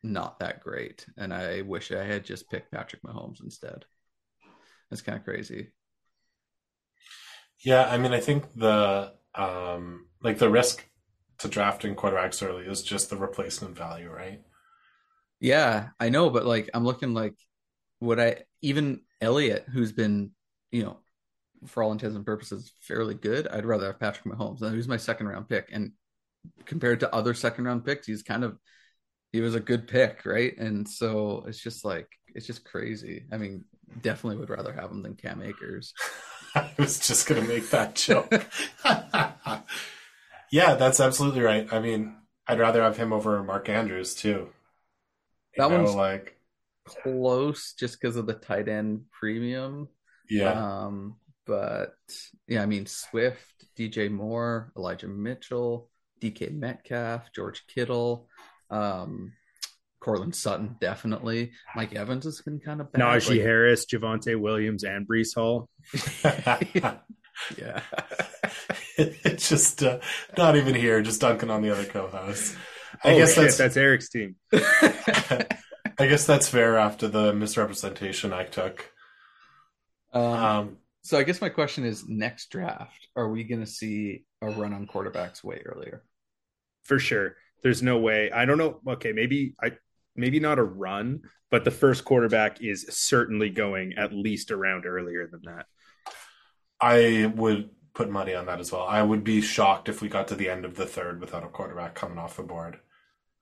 [0.04, 3.86] not that great, and I wish I had just picked Patrick Mahomes instead.
[4.90, 5.72] That's kind of crazy.
[7.64, 10.86] Yeah, I mean, I think the um, like the risk
[11.40, 14.42] to drafting quarterbacks early is just the replacement value, right?
[15.40, 17.36] Yeah, I know, but like I'm looking like
[18.02, 20.32] would I even Elliott, who's been,
[20.72, 20.98] you know,
[21.68, 23.48] for all intents and purposes, fairly good.
[23.48, 24.62] I'd rather have Patrick Mahomes.
[24.62, 25.94] Now, He's my second round pick, and
[26.66, 28.58] compared to other second round picks, he's kind of
[29.32, 30.56] he was a good pick, right?
[30.58, 33.26] And so it's just like it's just crazy.
[33.32, 33.66] I mean,
[34.02, 35.94] definitely would rather have him than Cam Akers.
[36.56, 38.32] I was just gonna make that joke.
[40.52, 41.72] yeah, that's absolutely right.
[41.74, 42.16] I mean,
[42.48, 44.30] I'd rather have him over Mark Andrews too.
[44.30, 44.50] You
[45.58, 46.35] That know, one's- like
[46.86, 49.88] Close, just because of the tight end premium.
[50.30, 50.52] yeah,
[50.86, 51.96] Um, but
[52.48, 55.90] yeah, I mean Swift, DJ Moore, Elijah Mitchell,
[56.22, 58.28] DK Metcalf, George Kittle,
[58.70, 59.34] um,
[60.00, 61.52] Courtland Sutton, definitely.
[61.76, 63.02] Mike Evans has been kind of bad.
[63.02, 65.70] Najee like- Harris, Javonte Williams, and Breece Hall.
[67.58, 67.82] Yeah.
[68.98, 70.00] it's just uh,
[70.38, 72.56] not even here, just dunking on the other co-hosts.
[73.04, 74.36] I oh, guess shit, that's, that's Erik's team.
[75.98, 78.94] I guess that's fair after the misrepresentation I took.
[80.14, 84.26] um, Um, so I guess my question is next draft, are we going to see
[84.42, 86.04] a run on quarterbacks way earlier?
[86.84, 87.36] for sure.
[87.64, 88.32] There's no way.
[88.32, 88.80] I don't know.
[88.88, 89.74] Okay, maybe I
[90.16, 94.86] maybe not a run, but the first quarterback is certainly going at least a round
[94.86, 95.66] earlier than that.
[96.80, 98.84] I would put money on that as well.
[98.88, 101.48] I would be shocked if we got to the end of the third without a
[101.50, 102.80] quarterback coming off the board.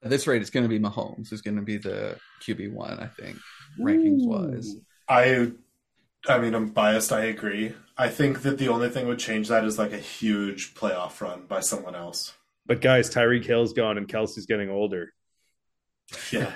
[0.03, 2.99] At this rate, it's going to be Mahomes who's going to be the QB one,
[2.99, 3.37] I think,
[3.79, 4.75] rankings wise.
[5.07, 5.51] I
[6.27, 7.73] I mean I'm biased, I agree.
[7.97, 11.45] I think that the only thing would change that is like a huge playoff run
[11.47, 12.33] by someone else.
[12.65, 15.13] But guys, Tyreek Hill's gone and Kelce's getting older.
[16.31, 16.51] Yeah.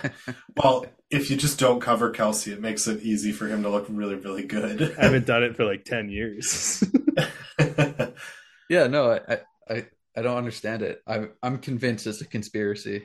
[0.55, 3.85] well, if you just don't cover Kelce, it makes it easy for him to look
[3.89, 4.95] really, really good.
[4.97, 6.83] I haven't done it for like 10 years.
[8.69, 11.01] Yeah, no, I, I, I don't understand it.
[11.07, 13.03] I'm, I'm convinced it's a conspiracy.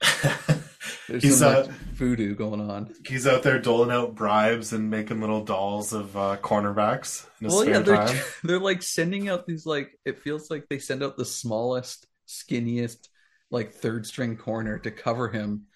[1.08, 2.94] There's He's, some uh, voodoo going on.
[3.06, 7.54] He's out there doling out bribes and making little dolls of uh, cornerbacks in his
[7.54, 8.16] Well, yeah, they're time.
[8.44, 13.08] they're like sending out these like it feels like they send out the smallest, skinniest,
[13.50, 15.66] like third string corner to cover him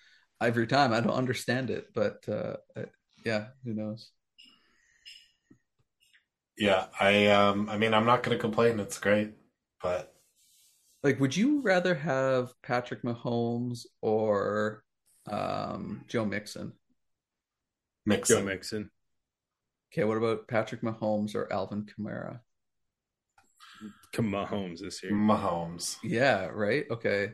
[0.40, 0.92] every time.
[0.92, 2.86] I don't understand it, but uh, uh,
[3.24, 4.10] yeah, who knows?
[6.56, 8.80] Yeah, I um, I mean, I'm not going to complain.
[8.80, 9.32] It's great,
[9.82, 10.12] but
[11.02, 14.82] Like, would you rather have Patrick Mahomes or
[15.30, 16.72] um, Joe Mixon?
[18.08, 18.42] mix Joe.
[18.42, 18.90] Mixon.
[19.92, 22.40] Okay, what about Patrick Mahomes or Alvin Kamara?
[24.12, 25.12] Come Mahomes this year.
[25.12, 25.96] Mahomes.
[26.02, 26.84] Yeah, right.
[26.90, 27.32] Okay,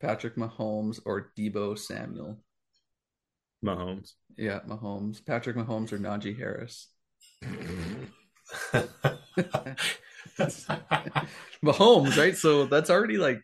[0.00, 2.38] Patrick Mahomes or Deebo Samuel?
[3.64, 4.12] Mahomes.
[4.36, 5.24] Yeah, Mahomes.
[5.24, 6.88] Patrick Mahomes or Najee Harris?
[11.64, 12.36] Mahomes, right?
[12.36, 13.40] So that's already like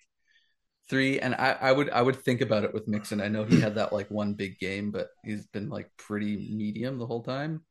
[0.88, 1.18] three.
[1.20, 3.20] And I, I would I would think about it with Mixon.
[3.20, 6.98] I know he had that like one big game, but he's been like pretty medium
[6.98, 7.62] the whole time.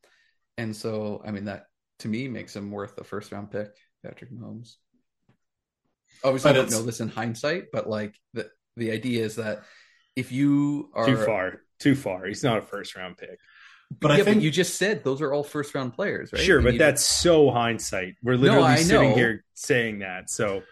[0.58, 1.66] And so I mean that
[2.00, 3.70] to me makes him worth a first round pick,
[4.04, 4.76] Patrick Mahomes.
[6.24, 9.64] Obviously, But I don't know this in hindsight, but like the the idea is that
[10.16, 11.62] if you are Too far.
[11.80, 12.26] Too far.
[12.26, 13.40] He's not a first round pick.
[13.92, 16.42] But yeah, I think but you just said those are all first round players, right?
[16.42, 18.16] Sure, We but need- that's so hindsight.
[18.24, 19.16] We're literally I sitting know.
[19.16, 20.30] here saying that.
[20.30, 20.64] So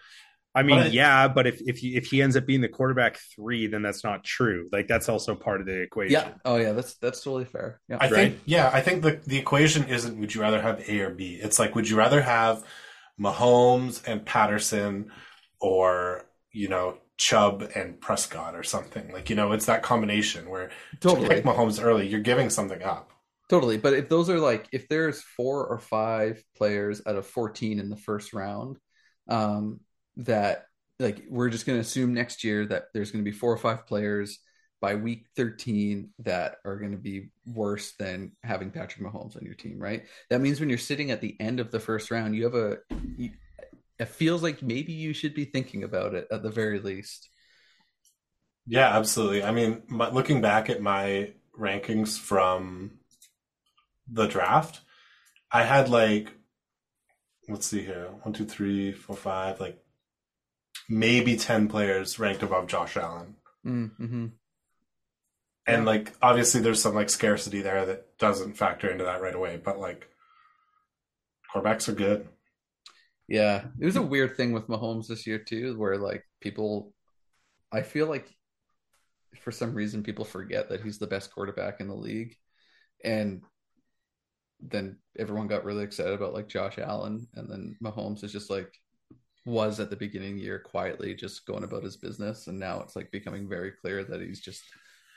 [0.54, 3.18] I mean, But yeah, but if if he, if he ends up being the quarterback
[3.36, 4.68] three, then that's not true.
[4.72, 6.12] Like that's also part of the equation.
[6.12, 6.30] yeah.
[6.44, 7.80] Oh yeah, that's that's totally fair.
[7.88, 7.98] Yeah.
[8.00, 8.10] I Right.
[8.12, 11.38] think yeah, I think the the equation isn't would you rather have A or B.
[11.40, 12.64] It's like would you rather have
[13.20, 15.10] Mahomes and Patterson
[15.60, 20.68] or you know Chubb and Prescott or something like you know it's that combination where
[20.68, 21.28] to totally.
[21.28, 23.12] pick Mahomes early you're giving something up.
[23.50, 27.80] Totally, but if those are like if there's four or five players out of 14
[27.80, 28.78] in the first round,
[29.28, 29.80] um,
[30.18, 30.66] that
[30.98, 33.58] like we're just going to assume next year that there's going to be four or
[33.58, 34.38] five players
[34.80, 39.54] by week 13 that are going to be worse than having Patrick Mahomes on your
[39.54, 40.04] team, right?
[40.30, 42.78] That means when you're sitting at the end of the first round, you have a.
[43.16, 43.30] You,
[43.98, 47.28] it feels like maybe you should be thinking about it at the very least.
[48.66, 49.42] Yeah, absolutely.
[49.42, 52.98] I mean, my, looking back at my rankings from
[54.10, 54.80] the draft,
[55.50, 56.30] I had like,
[57.48, 59.82] let's see here, one, two, three, four, five, like
[60.88, 63.36] maybe 10 players ranked above Josh Allen.
[63.66, 64.26] Mm-hmm.
[65.66, 69.60] And like, obviously, there's some like scarcity there that doesn't factor into that right away,
[69.62, 70.08] but like,
[71.52, 72.28] quarterbacks are good.
[73.28, 76.94] Yeah, it was a weird thing with Mahomes this year too, where like people,
[77.70, 78.26] I feel like
[79.40, 82.34] for some reason people forget that he's the best quarterback in the league,
[83.04, 83.42] and
[84.60, 88.72] then everyone got really excited about like Josh Allen, and then Mahomes is just like
[89.44, 92.80] was at the beginning of the year quietly just going about his business, and now
[92.80, 94.62] it's like becoming very clear that he's just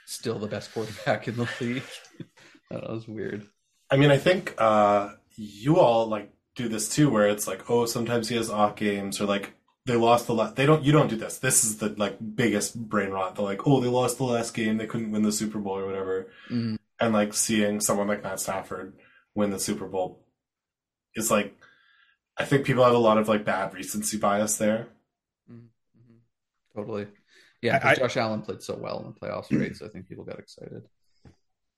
[0.05, 1.83] still the best quarterback in the league.
[2.71, 3.47] that was weird.
[3.89, 7.85] I mean, I think uh, you all like do this too, where it's like, oh,
[7.85, 9.53] sometimes he has off games, or like
[9.85, 10.55] they lost the last.
[10.55, 10.83] They don't.
[10.83, 11.39] You don't do this.
[11.39, 13.35] This is the like biggest brain rot.
[13.35, 14.77] They're like, oh, they lost the last game.
[14.77, 16.27] They couldn't win the Super Bowl or whatever.
[16.49, 16.77] Mm.
[16.99, 18.93] And like seeing someone like Matt Stafford
[19.33, 20.23] win the Super Bowl
[21.15, 21.55] is like,
[22.37, 24.87] I think people have a lot of like bad recency bias there.
[25.51, 25.65] Mm-hmm.
[26.75, 27.07] Totally.
[27.61, 29.75] Yeah, I- 'cause Josh Allen played so well in the playoffs, right?
[29.75, 30.83] So I think people got excited.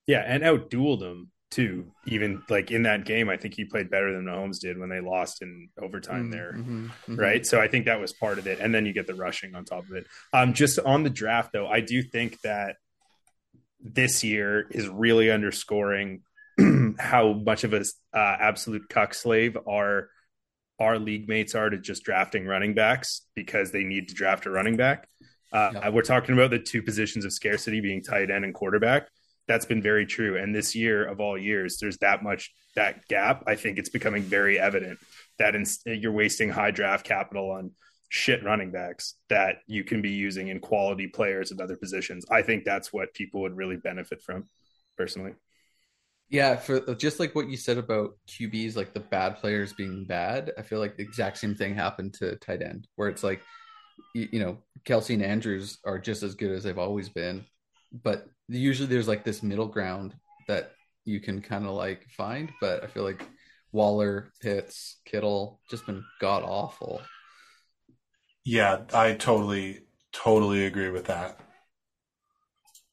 [0.06, 1.86] Yeah, and outdueled him too.
[2.06, 5.00] Even like in that game, I think he played better than Mahomes did when they
[5.00, 6.54] lost in overtime there.
[6.56, 7.18] Mhm, mhm.
[7.18, 7.46] right?
[7.46, 9.64] So I think that was part of it, and then you get the rushing on
[9.64, 10.06] top of it.
[10.32, 12.76] Um, just on the draft, though, I do think that
[13.80, 16.22] this year is really underscoring
[16.98, 20.08] how much of a uh, absolute cuck slave our
[20.80, 24.50] our league mates are to just drafting running backs because they need to draft a
[24.50, 25.06] running back.
[25.52, 25.88] Uh, Yeah.
[25.90, 29.08] We're talking about the two positions of scarcity being tight end and quarterback.
[29.46, 33.44] That's been very true, and this year of all years, there's that much that gap.
[33.46, 34.98] I think it's becoming very evident
[35.38, 37.72] that in, you're wasting high draft capital on
[38.08, 42.24] shit running backs that you can be using in quality players at other positions.
[42.30, 44.44] I think that's what people would really benefit from,
[44.96, 45.32] personally.
[46.30, 50.52] Yeah, for just like what you said about QBs, like the bad players being bad,
[50.56, 53.42] I feel like the exact same thing happened to tight end, where it's like,
[54.14, 57.44] you, you know, Kelce and Andrews are just as good as they've always been,
[58.02, 60.14] but usually there's like this middle ground
[60.48, 60.72] that
[61.04, 62.50] you can kind of like find.
[62.60, 63.26] But I feel like
[63.72, 67.02] Waller, Pitts, Kittle, just been god awful.
[68.44, 69.80] Yeah, I totally,
[70.12, 71.40] totally agree with that.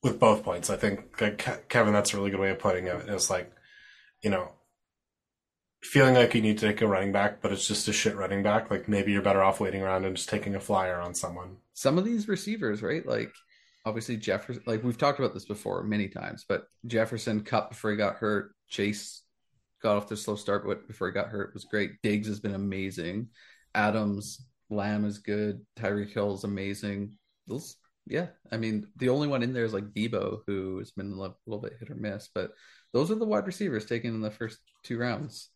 [0.04, 3.04] With both points, I think like, Kevin, that's a really good way of putting it.
[3.08, 3.52] It's like,
[4.24, 4.54] you know,
[5.84, 8.42] feeling like you need to take a running back, but it's just a shit running
[8.42, 8.72] back.
[8.72, 11.58] Like maybe you're better off waiting around and just taking a flyer on someone.
[11.74, 13.06] some of these receivers, right?
[13.06, 13.34] Like
[13.86, 17.98] obviously Jefferson, like we've talked about this before many times, but Jefferson cut before he
[17.98, 18.54] got hurt.
[18.68, 19.24] Chase
[19.82, 22.02] got off the slow start, but before he got hurt was great.
[22.04, 23.30] Diggs has been amazing.
[23.74, 25.66] Adams, Lamb is good.
[25.78, 27.18] Tyreek Hill is amazing.
[27.48, 27.76] Those,
[28.08, 31.16] yeah, I mean the only one in there is like Deebo, who has been a
[31.16, 32.52] little bit hit or miss, but
[32.94, 35.50] those are the wide receivers taken in the first two rounds.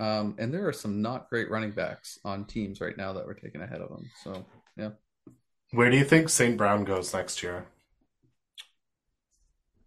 [0.00, 3.34] Um, and there are some not great running backs on teams right now that were
[3.34, 4.10] taken ahead of them.
[4.22, 4.44] So
[4.76, 4.90] yeah.
[5.74, 6.56] Where do you think St.
[6.56, 7.66] Brown goes next year?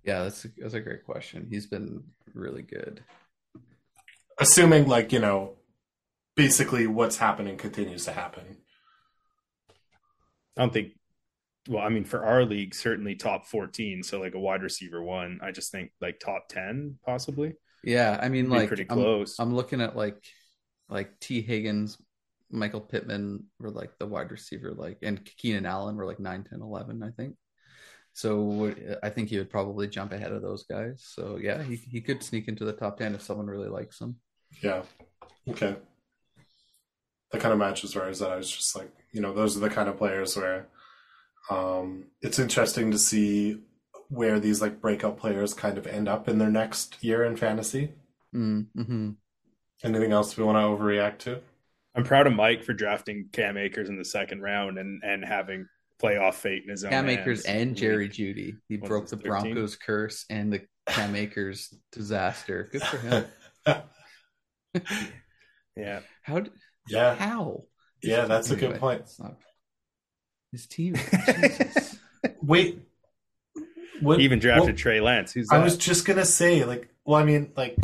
[0.04, 1.48] Yeah, that's a, that's a great question.
[1.50, 3.04] He's been really good.
[4.40, 5.54] Assuming, like, you know,
[6.36, 8.58] basically what's happening continues to happen.
[10.58, 10.94] I don't think.
[11.70, 14.04] Well, I mean, for our league, certainly top 14.
[14.04, 15.40] So like a wide receiver one.
[15.42, 17.56] I just think like top 10 possibly.
[17.84, 19.38] Yeah, I mean, Be like pretty I'm, close.
[19.40, 20.22] I'm looking at like
[20.90, 21.98] like Tee Higgins,
[22.50, 26.62] Michael Pittman were like the wide receiver, like and Keenan Allen were like 9, 10,
[26.62, 27.36] 11, I think.
[28.18, 31.06] So I think he would probably jump ahead of those guys.
[31.08, 34.16] So yeah, he he could sneak into the top ten if someone really likes him.
[34.64, 34.82] Yeah.
[35.48, 35.76] Okay.
[37.32, 38.32] That kind of matches where I was at.
[38.32, 40.68] I was just like, you know, those are the kind of players where
[41.52, 43.60] um, it's interesting to see
[44.10, 47.94] where these like breakout players kind of end up in their next year in fantasy.
[48.34, 49.12] Mm-hmm.
[49.84, 51.42] Anything else we want to overreact to?
[51.98, 55.68] I'm proud of Mike for drafting Cam Akers in the second round and and having
[56.02, 57.20] playoff fate in his own Cam hands.
[57.20, 58.56] Akers and Jerry Jeudy.
[58.70, 59.30] He What's broke the 13?
[59.30, 62.70] Broncos curse and the Cam Akers disaster.
[62.72, 63.26] Good for him.
[65.76, 66.00] Yeah.
[66.24, 66.42] How?
[66.90, 67.14] yeah.
[67.14, 67.64] How?
[68.02, 69.02] Yeah, that's a good point.
[69.02, 69.36] it's not-
[70.52, 70.96] His team.
[70.96, 71.98] Jesus.
[72.42, 72.82] Wait.
[74.02, 75.34] What, He even drafted what- Trey Lance.
[75.34, 77.78] Who's I was just gonna say, like, well, I mean, like,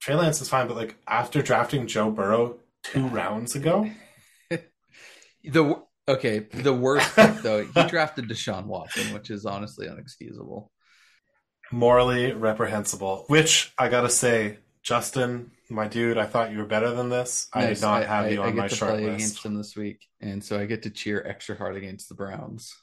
[0.00, 3.90] Trey Lance is fine, but like after drafting Joe Burrow two rounds ago,
[5.44, 10.68] the Okay, the worst pick though, he drafted Deshaun Watson, which is honestly unexcusable.
[11.70, 13.24] Morally reprehensible.
[13.28, 17.46] Which I gotta say, Justin, my dude, I thought you were better than this.
[17.52, 17.78] I Nice.
[17.78, 19.14] did not have I, you I on get my to short play list.
[19.14, 22.74] against him this week, and so I get to cheer extra hard against the Browns.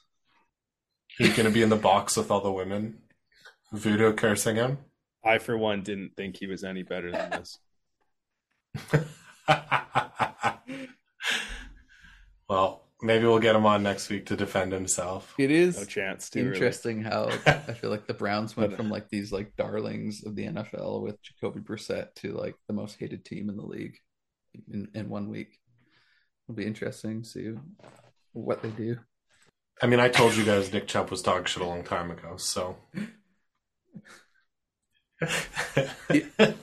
[1.18, 2.98] He's gonna be in the box with all the women,
[3.72, 4.78] voodoo cursing him.
[5.22, 7.58] I, for one, didn't think he was any better than this.
[12.48, 15.34] well, maybe we'll get him on next week to defend himself.
[15.38, 16.40] It is No chance to.
[16.40, 16.54] Really.
[16.54, 20.34] interesting how I feel like the Browns went uh, from like these like darlings of
[20.34, 23.96] the NFL with Jacoby Brissett to like the most hated team in the league
[24.72, 25.58] in, in one week.
[26.46, 27.52] It'll be interesting to see
[28.32, 28.98] what they do.
[29.80, 32.36] I mean, I told you guys Nick Chubb was dog shit a long time ago,
[32.36, 32.76] so.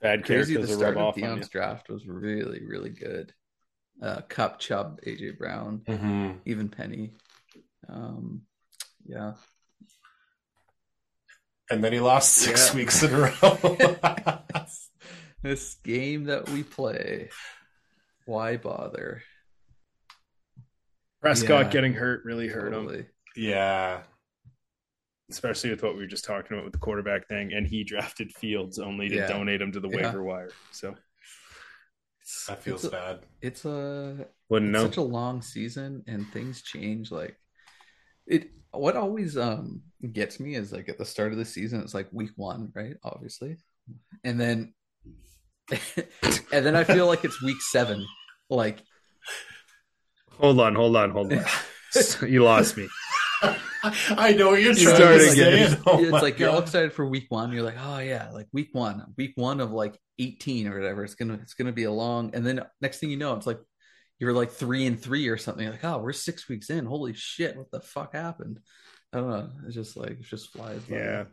[0.00, 1.14] Bad Crazy characters the will start of off.
[1.16, 3.32] Dion's draft was really, really good.
[4.00, 7.14] Uh Kupp, Chubb, AJ Brown, hmm even Penny.
[7.88, 8.42] Um
[9.06, 9.32] yeah.
[11.70, 12.76] And then he lost six Yeah.
[12.76, 14.38] weeks in a row.
[15.42, 17.30] This game that we play.
[18.26, 19.22] Why bother?
[21.20, 21.70] Prescott Yeah.
[21.70, 24.02] getting hurt really hurt him, yeah.
[25.30, 27.52] Especially with what we were just talking about with the quarterback thing.
[27.52, 29.28] And he drafted Fields only to Yeah.
[29.28, 29.96] donate him to the Yeah.
[29.96, 30.54] waiver wire.
[30.70, 30.96] So
[32.46, 33.26] That feels it's a, bad.
[33.40, 34.88] It's a wouldn't it's know.
[34.88, 37.38] such a long season and things change like
[38.26, 41.94] it what always um gets me is like at the start of the season it's
[41.94, 43.56] like week one right obviously
[44.24, 44.74] and then
[46.52, 48.06] and then i feel like it's week seven
[48.50, 48.78] like
[50.38, 51.44] Hold on, hold on, hold on.
[52.28, 52.88] you lost me.
[54.10, 55.70] I know what you're You trying start to again.
[55.70, 55.78] say.
[55.86, 58.46] Oh it's my like you're all excited for week one you're like oh yeah like
[58.52, 61.92] week one week one of like 18 or whatever it's gonna it's gonna be a
[61.92, 63.60] long and then next thing you know it's like
[64.18, 67.14] you're like three and three or something You're like oh we're six weeks in holy
[67.14, 68.58] shit what the fuck happened
[69.12, 70.96] i don't know it's just like it just flies by.
[70.96, 71.24] Yeah.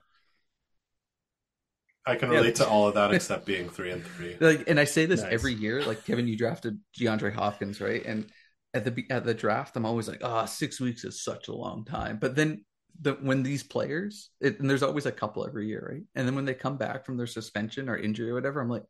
[2.05, 2.37] I can Yeah.
[2.37, 4.37] relate to all of that except being three and three.
[4.39, 5.33] like and i say this Nice.
[5.33, 8.27] every year like kevin you drafted deandre hopkins right and
[8.75, 11.55] at the at the draft i'm always like ah, oh six weeks is such a
[11.55, 12.63] long time but then
[13.01, 16.35] the when these players it, and there's always a couple every year right and then
[16.35, 18.83] when they come back from their suspension or injury or whatever i'm like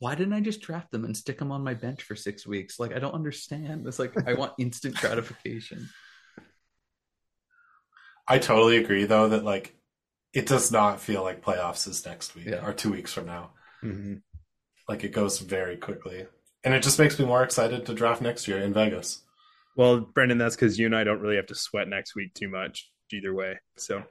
[0.00, 2.78] why didn't i just draft them and stick them on my bench for six weeks
[2.78, 5.88] like i don't understand it's like i want instant gratification
[8.30, 9.74] I totally agree, though, that like
[10.34, 12.62] it does not feel like playoffs is next week Yeah.
[12.62, 13.52] or two weeks from now.
[13.82, 14.20] Mhm.
[14.86, 16.26] Like it goes very quickly,
[16.62, 19.22] and it just makes me more excited to draft next year in Vegas.
[19.78, 22.48] Well, Brendan, that's because you and I don't really have to sweat next week too
[22.48, 23.58] much either way.
[23.76, 24.02] So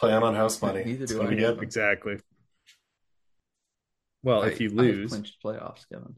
[0.00, 0.82] Plan on house money.
[0.84, 1.52] Neither do gonna I.
[1.52, 2.18] be exactly.
[4.24, 6.16] Well, if you lose, clinched playoffs kevin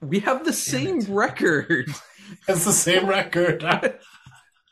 [0.00, 1.90] we have the same record
[2.48, 3.64] It's the same record.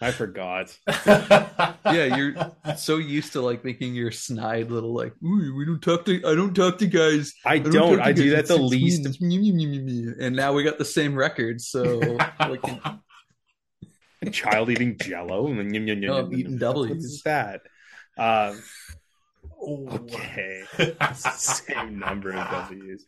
[0.01, 0.77] I forgot.
[1.07, 2.35] yeah, you're
[2.77, 6.35] so used to like making your snide little like, Ooh, we don't talk to I
[6.35, 7.33] don't talk to guys.
[7.47, 8.01] I don't don't.
[8.01, 9.03] I do that the least.
[9.21, 10.27] wins." Meh, meh, meh, meh, meh.
[10.27, 11.99] And now we got the same record, so
[12.41, 12.63] like
[14.33, 15.47] child eating Jello.
[15.47, 16.91] and then- No, I'm eating W's.
[16.91, 17.61] What's that?
[18.19, 18.63] Um,
[19.59, 19.89] Oh.
[19.89, 20.63] okay,
[21.15, 23.07] same number of W's.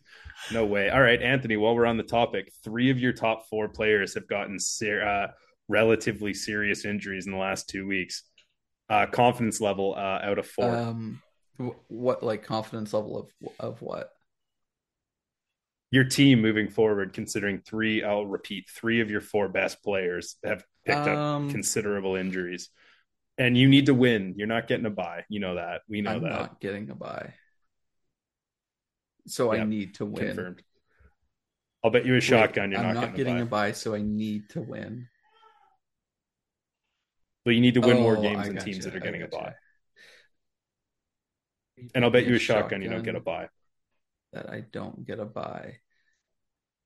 [0.51, 0.89] No way.
[0.89, 1.57] All right, Anthony.
[1.57, 5.27] While we're on the topic, three of your top four players have gotten ser- uh,
[5.69, 8.23] relatively serious injuries in the last two weeks.
[8.89, 10.75] Uh, confidence level uh, out of four.
[10.75, 11.21] um
[11.87, 14.09] what like confidence level of of what?
[15.91, 20.63] your team moving forward, considering three, I'll repeat, three of your four best players have
[20.85, 22.69] picked up Um, considerable injuries.
[23.39, 24.35] And you need to win.
[24.37, 25.23] You're not getting a bye.
[25.29, 25.81] You know that.
[25.89, 26.29] We know I'm that.
[26.29, 27.33] not getting a bye.
[29.25, 30.27] So I need to win.
[30.27, 30.63] Confirmed.
[31.83, 32.71] I'll bet you a shotgun.
[32.71, 35.07] You're I'm not, not getting, getting a bye, so I need to win.
[37.49, 39.03] But you need to win more Oh, games I than gotcha, teams that are I
[39.05, 39.43] getting a gotcha.
[39.43, 39.55] bye.
[41.95, 43.49] And I'll bet you a shotgun, you don't get a bye.
[44.33, 45.77] that I don't get a bye.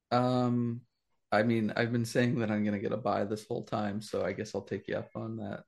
[0.10, 0.84] Um,
[1.34, 4.24] I mean, I've been saying that I'm gonna get a bye this whole time, so
[4.24, 5.64] I guess I'll take you up on that.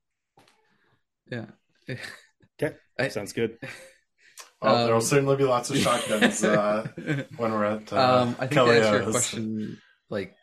[1.29, 1.47] Yeah.
[2.57, 2.77] Okay.
[2.97, 3.57] I- Sounds good.
[4.61, 6.87] Well, there will Um, certainly be lots of shotguns uh,
[7.35, 7.91] when we're at.
[7.91, 9.77] Uh, um, I think to answer your question,
[10.09, 10.35] like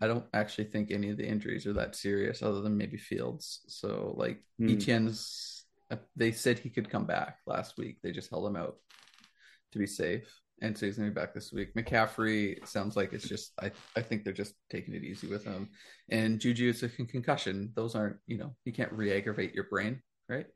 [0.00, 3.60] I don't actually think any of the injuries are that serious, other than maybe Fields.
[3.68, 4.70] So like Hmm.
[4.70, 7.98] Etienne's, uh, they said he could come back last week.
[8.02, 8.76] They just held him out
[9.72, 10.28] to be safe,
[10.60, 11.74] and so he's gonna be back this week.
[11.74, 15.70] McCaffrey sounds like it's just I I think they're just taking it easy with him,
[16.10, 17.72] and Juju is a con- concussion.
[17.74, 20.46] Those aren't you know you can't re-aggravate your brain, right?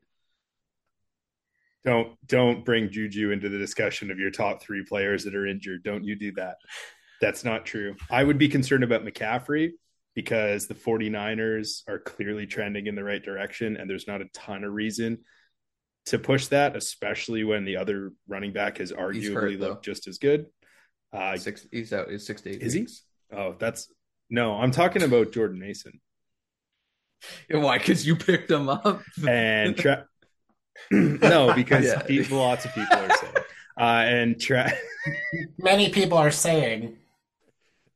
[1.83, 5.83] Don't don't bring Juju into the discussion of your top three players that are injured.
[5.83, 6.57] Don't you do that.
[7.21, 7.95] That's not true.
[8.09, 9.71] I would be concerned about McCaffrey
[10.15, 14.63] because the 49ers are clearly trending in the right direction and there's not a ton
[14.63, 15.19] of reason
[16.07, 20.17] to push that, especially when the other running back has arguably hurt, looked just as
[20.19, 20.45] good.
[21.11, 21.65] Uh, Six.
[21.71, 22.09] He's out.
[22.09, 22.61] He's six to eight.
[22.61, 22.87] Is he?
[23.33, 23.91] oh, that's
[24.29, 25.99] no, I'm talking about Jordan Mason
[27.49, 27.77] Yeah, Why?
[27.77, 29.01] Because you picked him up.
[29.27, 30.05] and tra-
[30.91, 32.01] no, because Yeah.
[32.03, 33.33] people, lots of people are saying,
[33.79, 34.73] uh, and tra-
[35.57, 36.97] Many people are saying.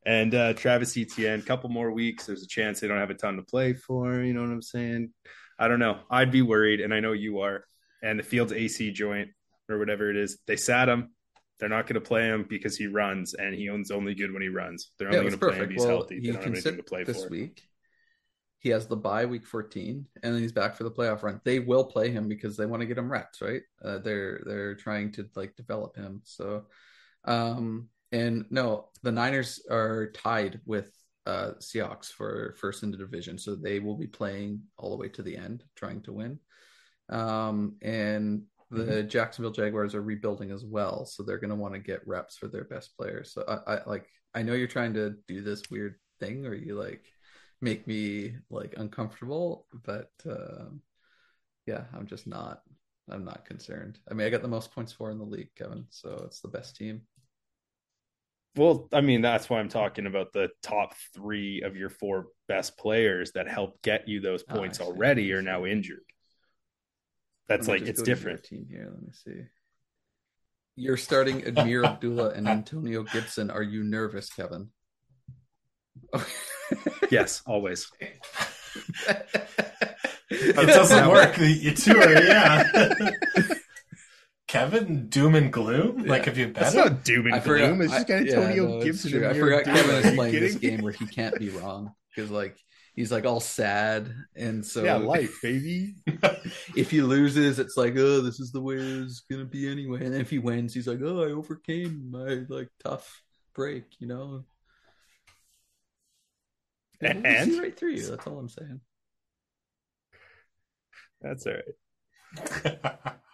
[0.10, 3.36] And uh, Travis Etienne, couple more weeks, there's a chance they don't have a ton
[3.36, 4.24] to play for.
[4.24, 5.12] You know what I'm saying?
[5.60, 6.00] I don't know.
[6.10, 7.64] I'd be worried, and I know you are.
[8.02, 9.30] And the Fields AC joint
[9.70, 11.12] or whatever it is, they sat him.
[11.60, 14.42] They're not going to play him because he runs, and he owns only good when
[14.42, 14.90] he runs.
[14.98, 16.16] They're only it's going to play him if he's Well, healthy.
[16.16, 17.30] They he don't have can anything sit to play this for.
[17.30, 17.62] week.
[18.58, 21.40] He has the bye week 14, and then he's back for the playoff run.
[21.44, 23.62] They will play him because they want to get him reps, right?
[23.86, 26.22] Uh, they're they're trying to like develop him.
[26.24, 26.64] So,
[27.26, 30.92] um, and no, the Niners are tied with
[31.26, 35.10] uh Seahawks for first in the division, so they will be playing all the way
[35.10, 36.40] to the end, trying to win.
[37.10, 41.80] Um, and the Jacksonville Jaguars are rebuilding as well, so they're going to want to
[41.80, 43.34] get reps for their best players.
[43.34, 46.76] So I, I like I know you're trying to do this weird thing, or you
[46.76, 47.06] like
[47.62, 50.82] make me like uncomfortable, but um,
[51.66, 52.62] yeah, I'm just not.
[53.12, 53.98] I'm not concerned.
[54.10, 56.48] I mean, I got the most points for in the league, Kevin, so it's the
[56.48, 57.02] best team.
[58.56, 62.78] Well, I mean, that's why I'm talking about the top three of your four best
[62.78, 64.84] players that help get you those Oh, points see.
[64.84, 66.04] already are now injured.
[67.48, 68.44] That's like it's go to your different.
[68.44, 68.90] Team here.
[68.92, 69.44] Let me see.
[70.76, 73.50] You're starting Ameer Abdullah and Antonio Gibson.
[73.50, 74.70] Are you nervous, Kevin?
[77.12, 77.92] Yes, always.
[80.30, 81.36] it doesn't work.
[81.40, 82.90] You two are, yeah.
[84.50, 86.06] Kevin, doom and gloom?
[86.08, 86.82] Like, have you bet That's him?
[86.86, 87.68] not doom and I forgot.
[87.68, 87.82] gloom.
[87.84, 89.12] It's just got I- yeah, Antonio no, Gibson.
[89.12, 89.30] true.
[89.30, 89.78] I forgot Abdullah.
[89.78, 90.70] Kevin is playing this kidding?
[90.72, 92.58] game where he can't be wrong because like
[92.96, 95.94] he's like all sad and so yeah, life, baby.
[96.76, 100.12] if he loses, it's like oh this is the way it's gonna be anyway, and
[100.16, 103.22] then if he wins, he's like oh I overcame my like tough
[103.54, 104.46] break, you know.
[107.04, 107.60] A- We see and?
[107.60, 108.08] right through you.
[108.10, 108.82] That's all I'm saying.
[111.22, 113.16] That's all right.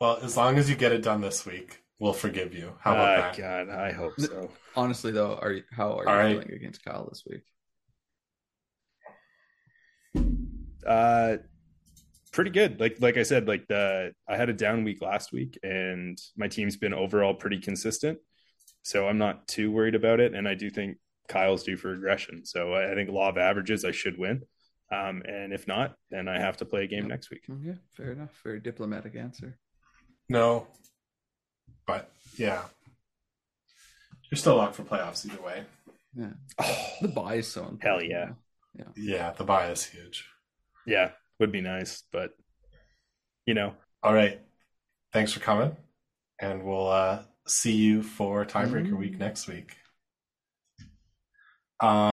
[0.00, 2.74] well, as long as you get it done this week, we'll forgive you.
[2.80, 3.36] How about Ah, that?
[3.38, 4.50] God, I hope so.
[4.76, 6.32] Honestly, though, are you, how are you All right.
[6.40, 7.42] feeling against Kyle this week?
[10.86, 11.38] Uh,
[12.32, 12.78] pretty good.
[12.78, 16.46] Like like I said, like the I had a down week last week, and my
[16.46, 18.18] team's been overall pretty consistent.
[18.84, 22.46] So I'm not too worried about it, and I do think Kyle's due for regression.
[22.46, 24.42] So I I think law of averages, I should win.
[24.90, 27.08] Um, and if not, then I have to play a game Yep.
[27.08, 27.42] next week.
[27.50, 28.40] Okay, fair enough.
[28.42, 29.58] Very diplomatic answer.
[30.28, 30.66] No.
[31.86, 32.62] But, yeah.
[34.30, 35.64] You're still locked for playoffs either way.
[36.14, 37.82] Yeah, Oh, the bye is so important.
[37.82, 38.30] Hell yeah.
[38.96, 40.24] Yeah, the bye is huge.
[40.86, 41.10] yeah,
[41.40, 42.30] would be nice, but
[43.46, 44.40] you know, All right.
[45.12, 45.74] Thanks for coming.
[46.40, 48.98] And we'll uh, see you for tiebreaker Mm.
[48.98, 49.74] week next week.
[51.80, 52.10] Um,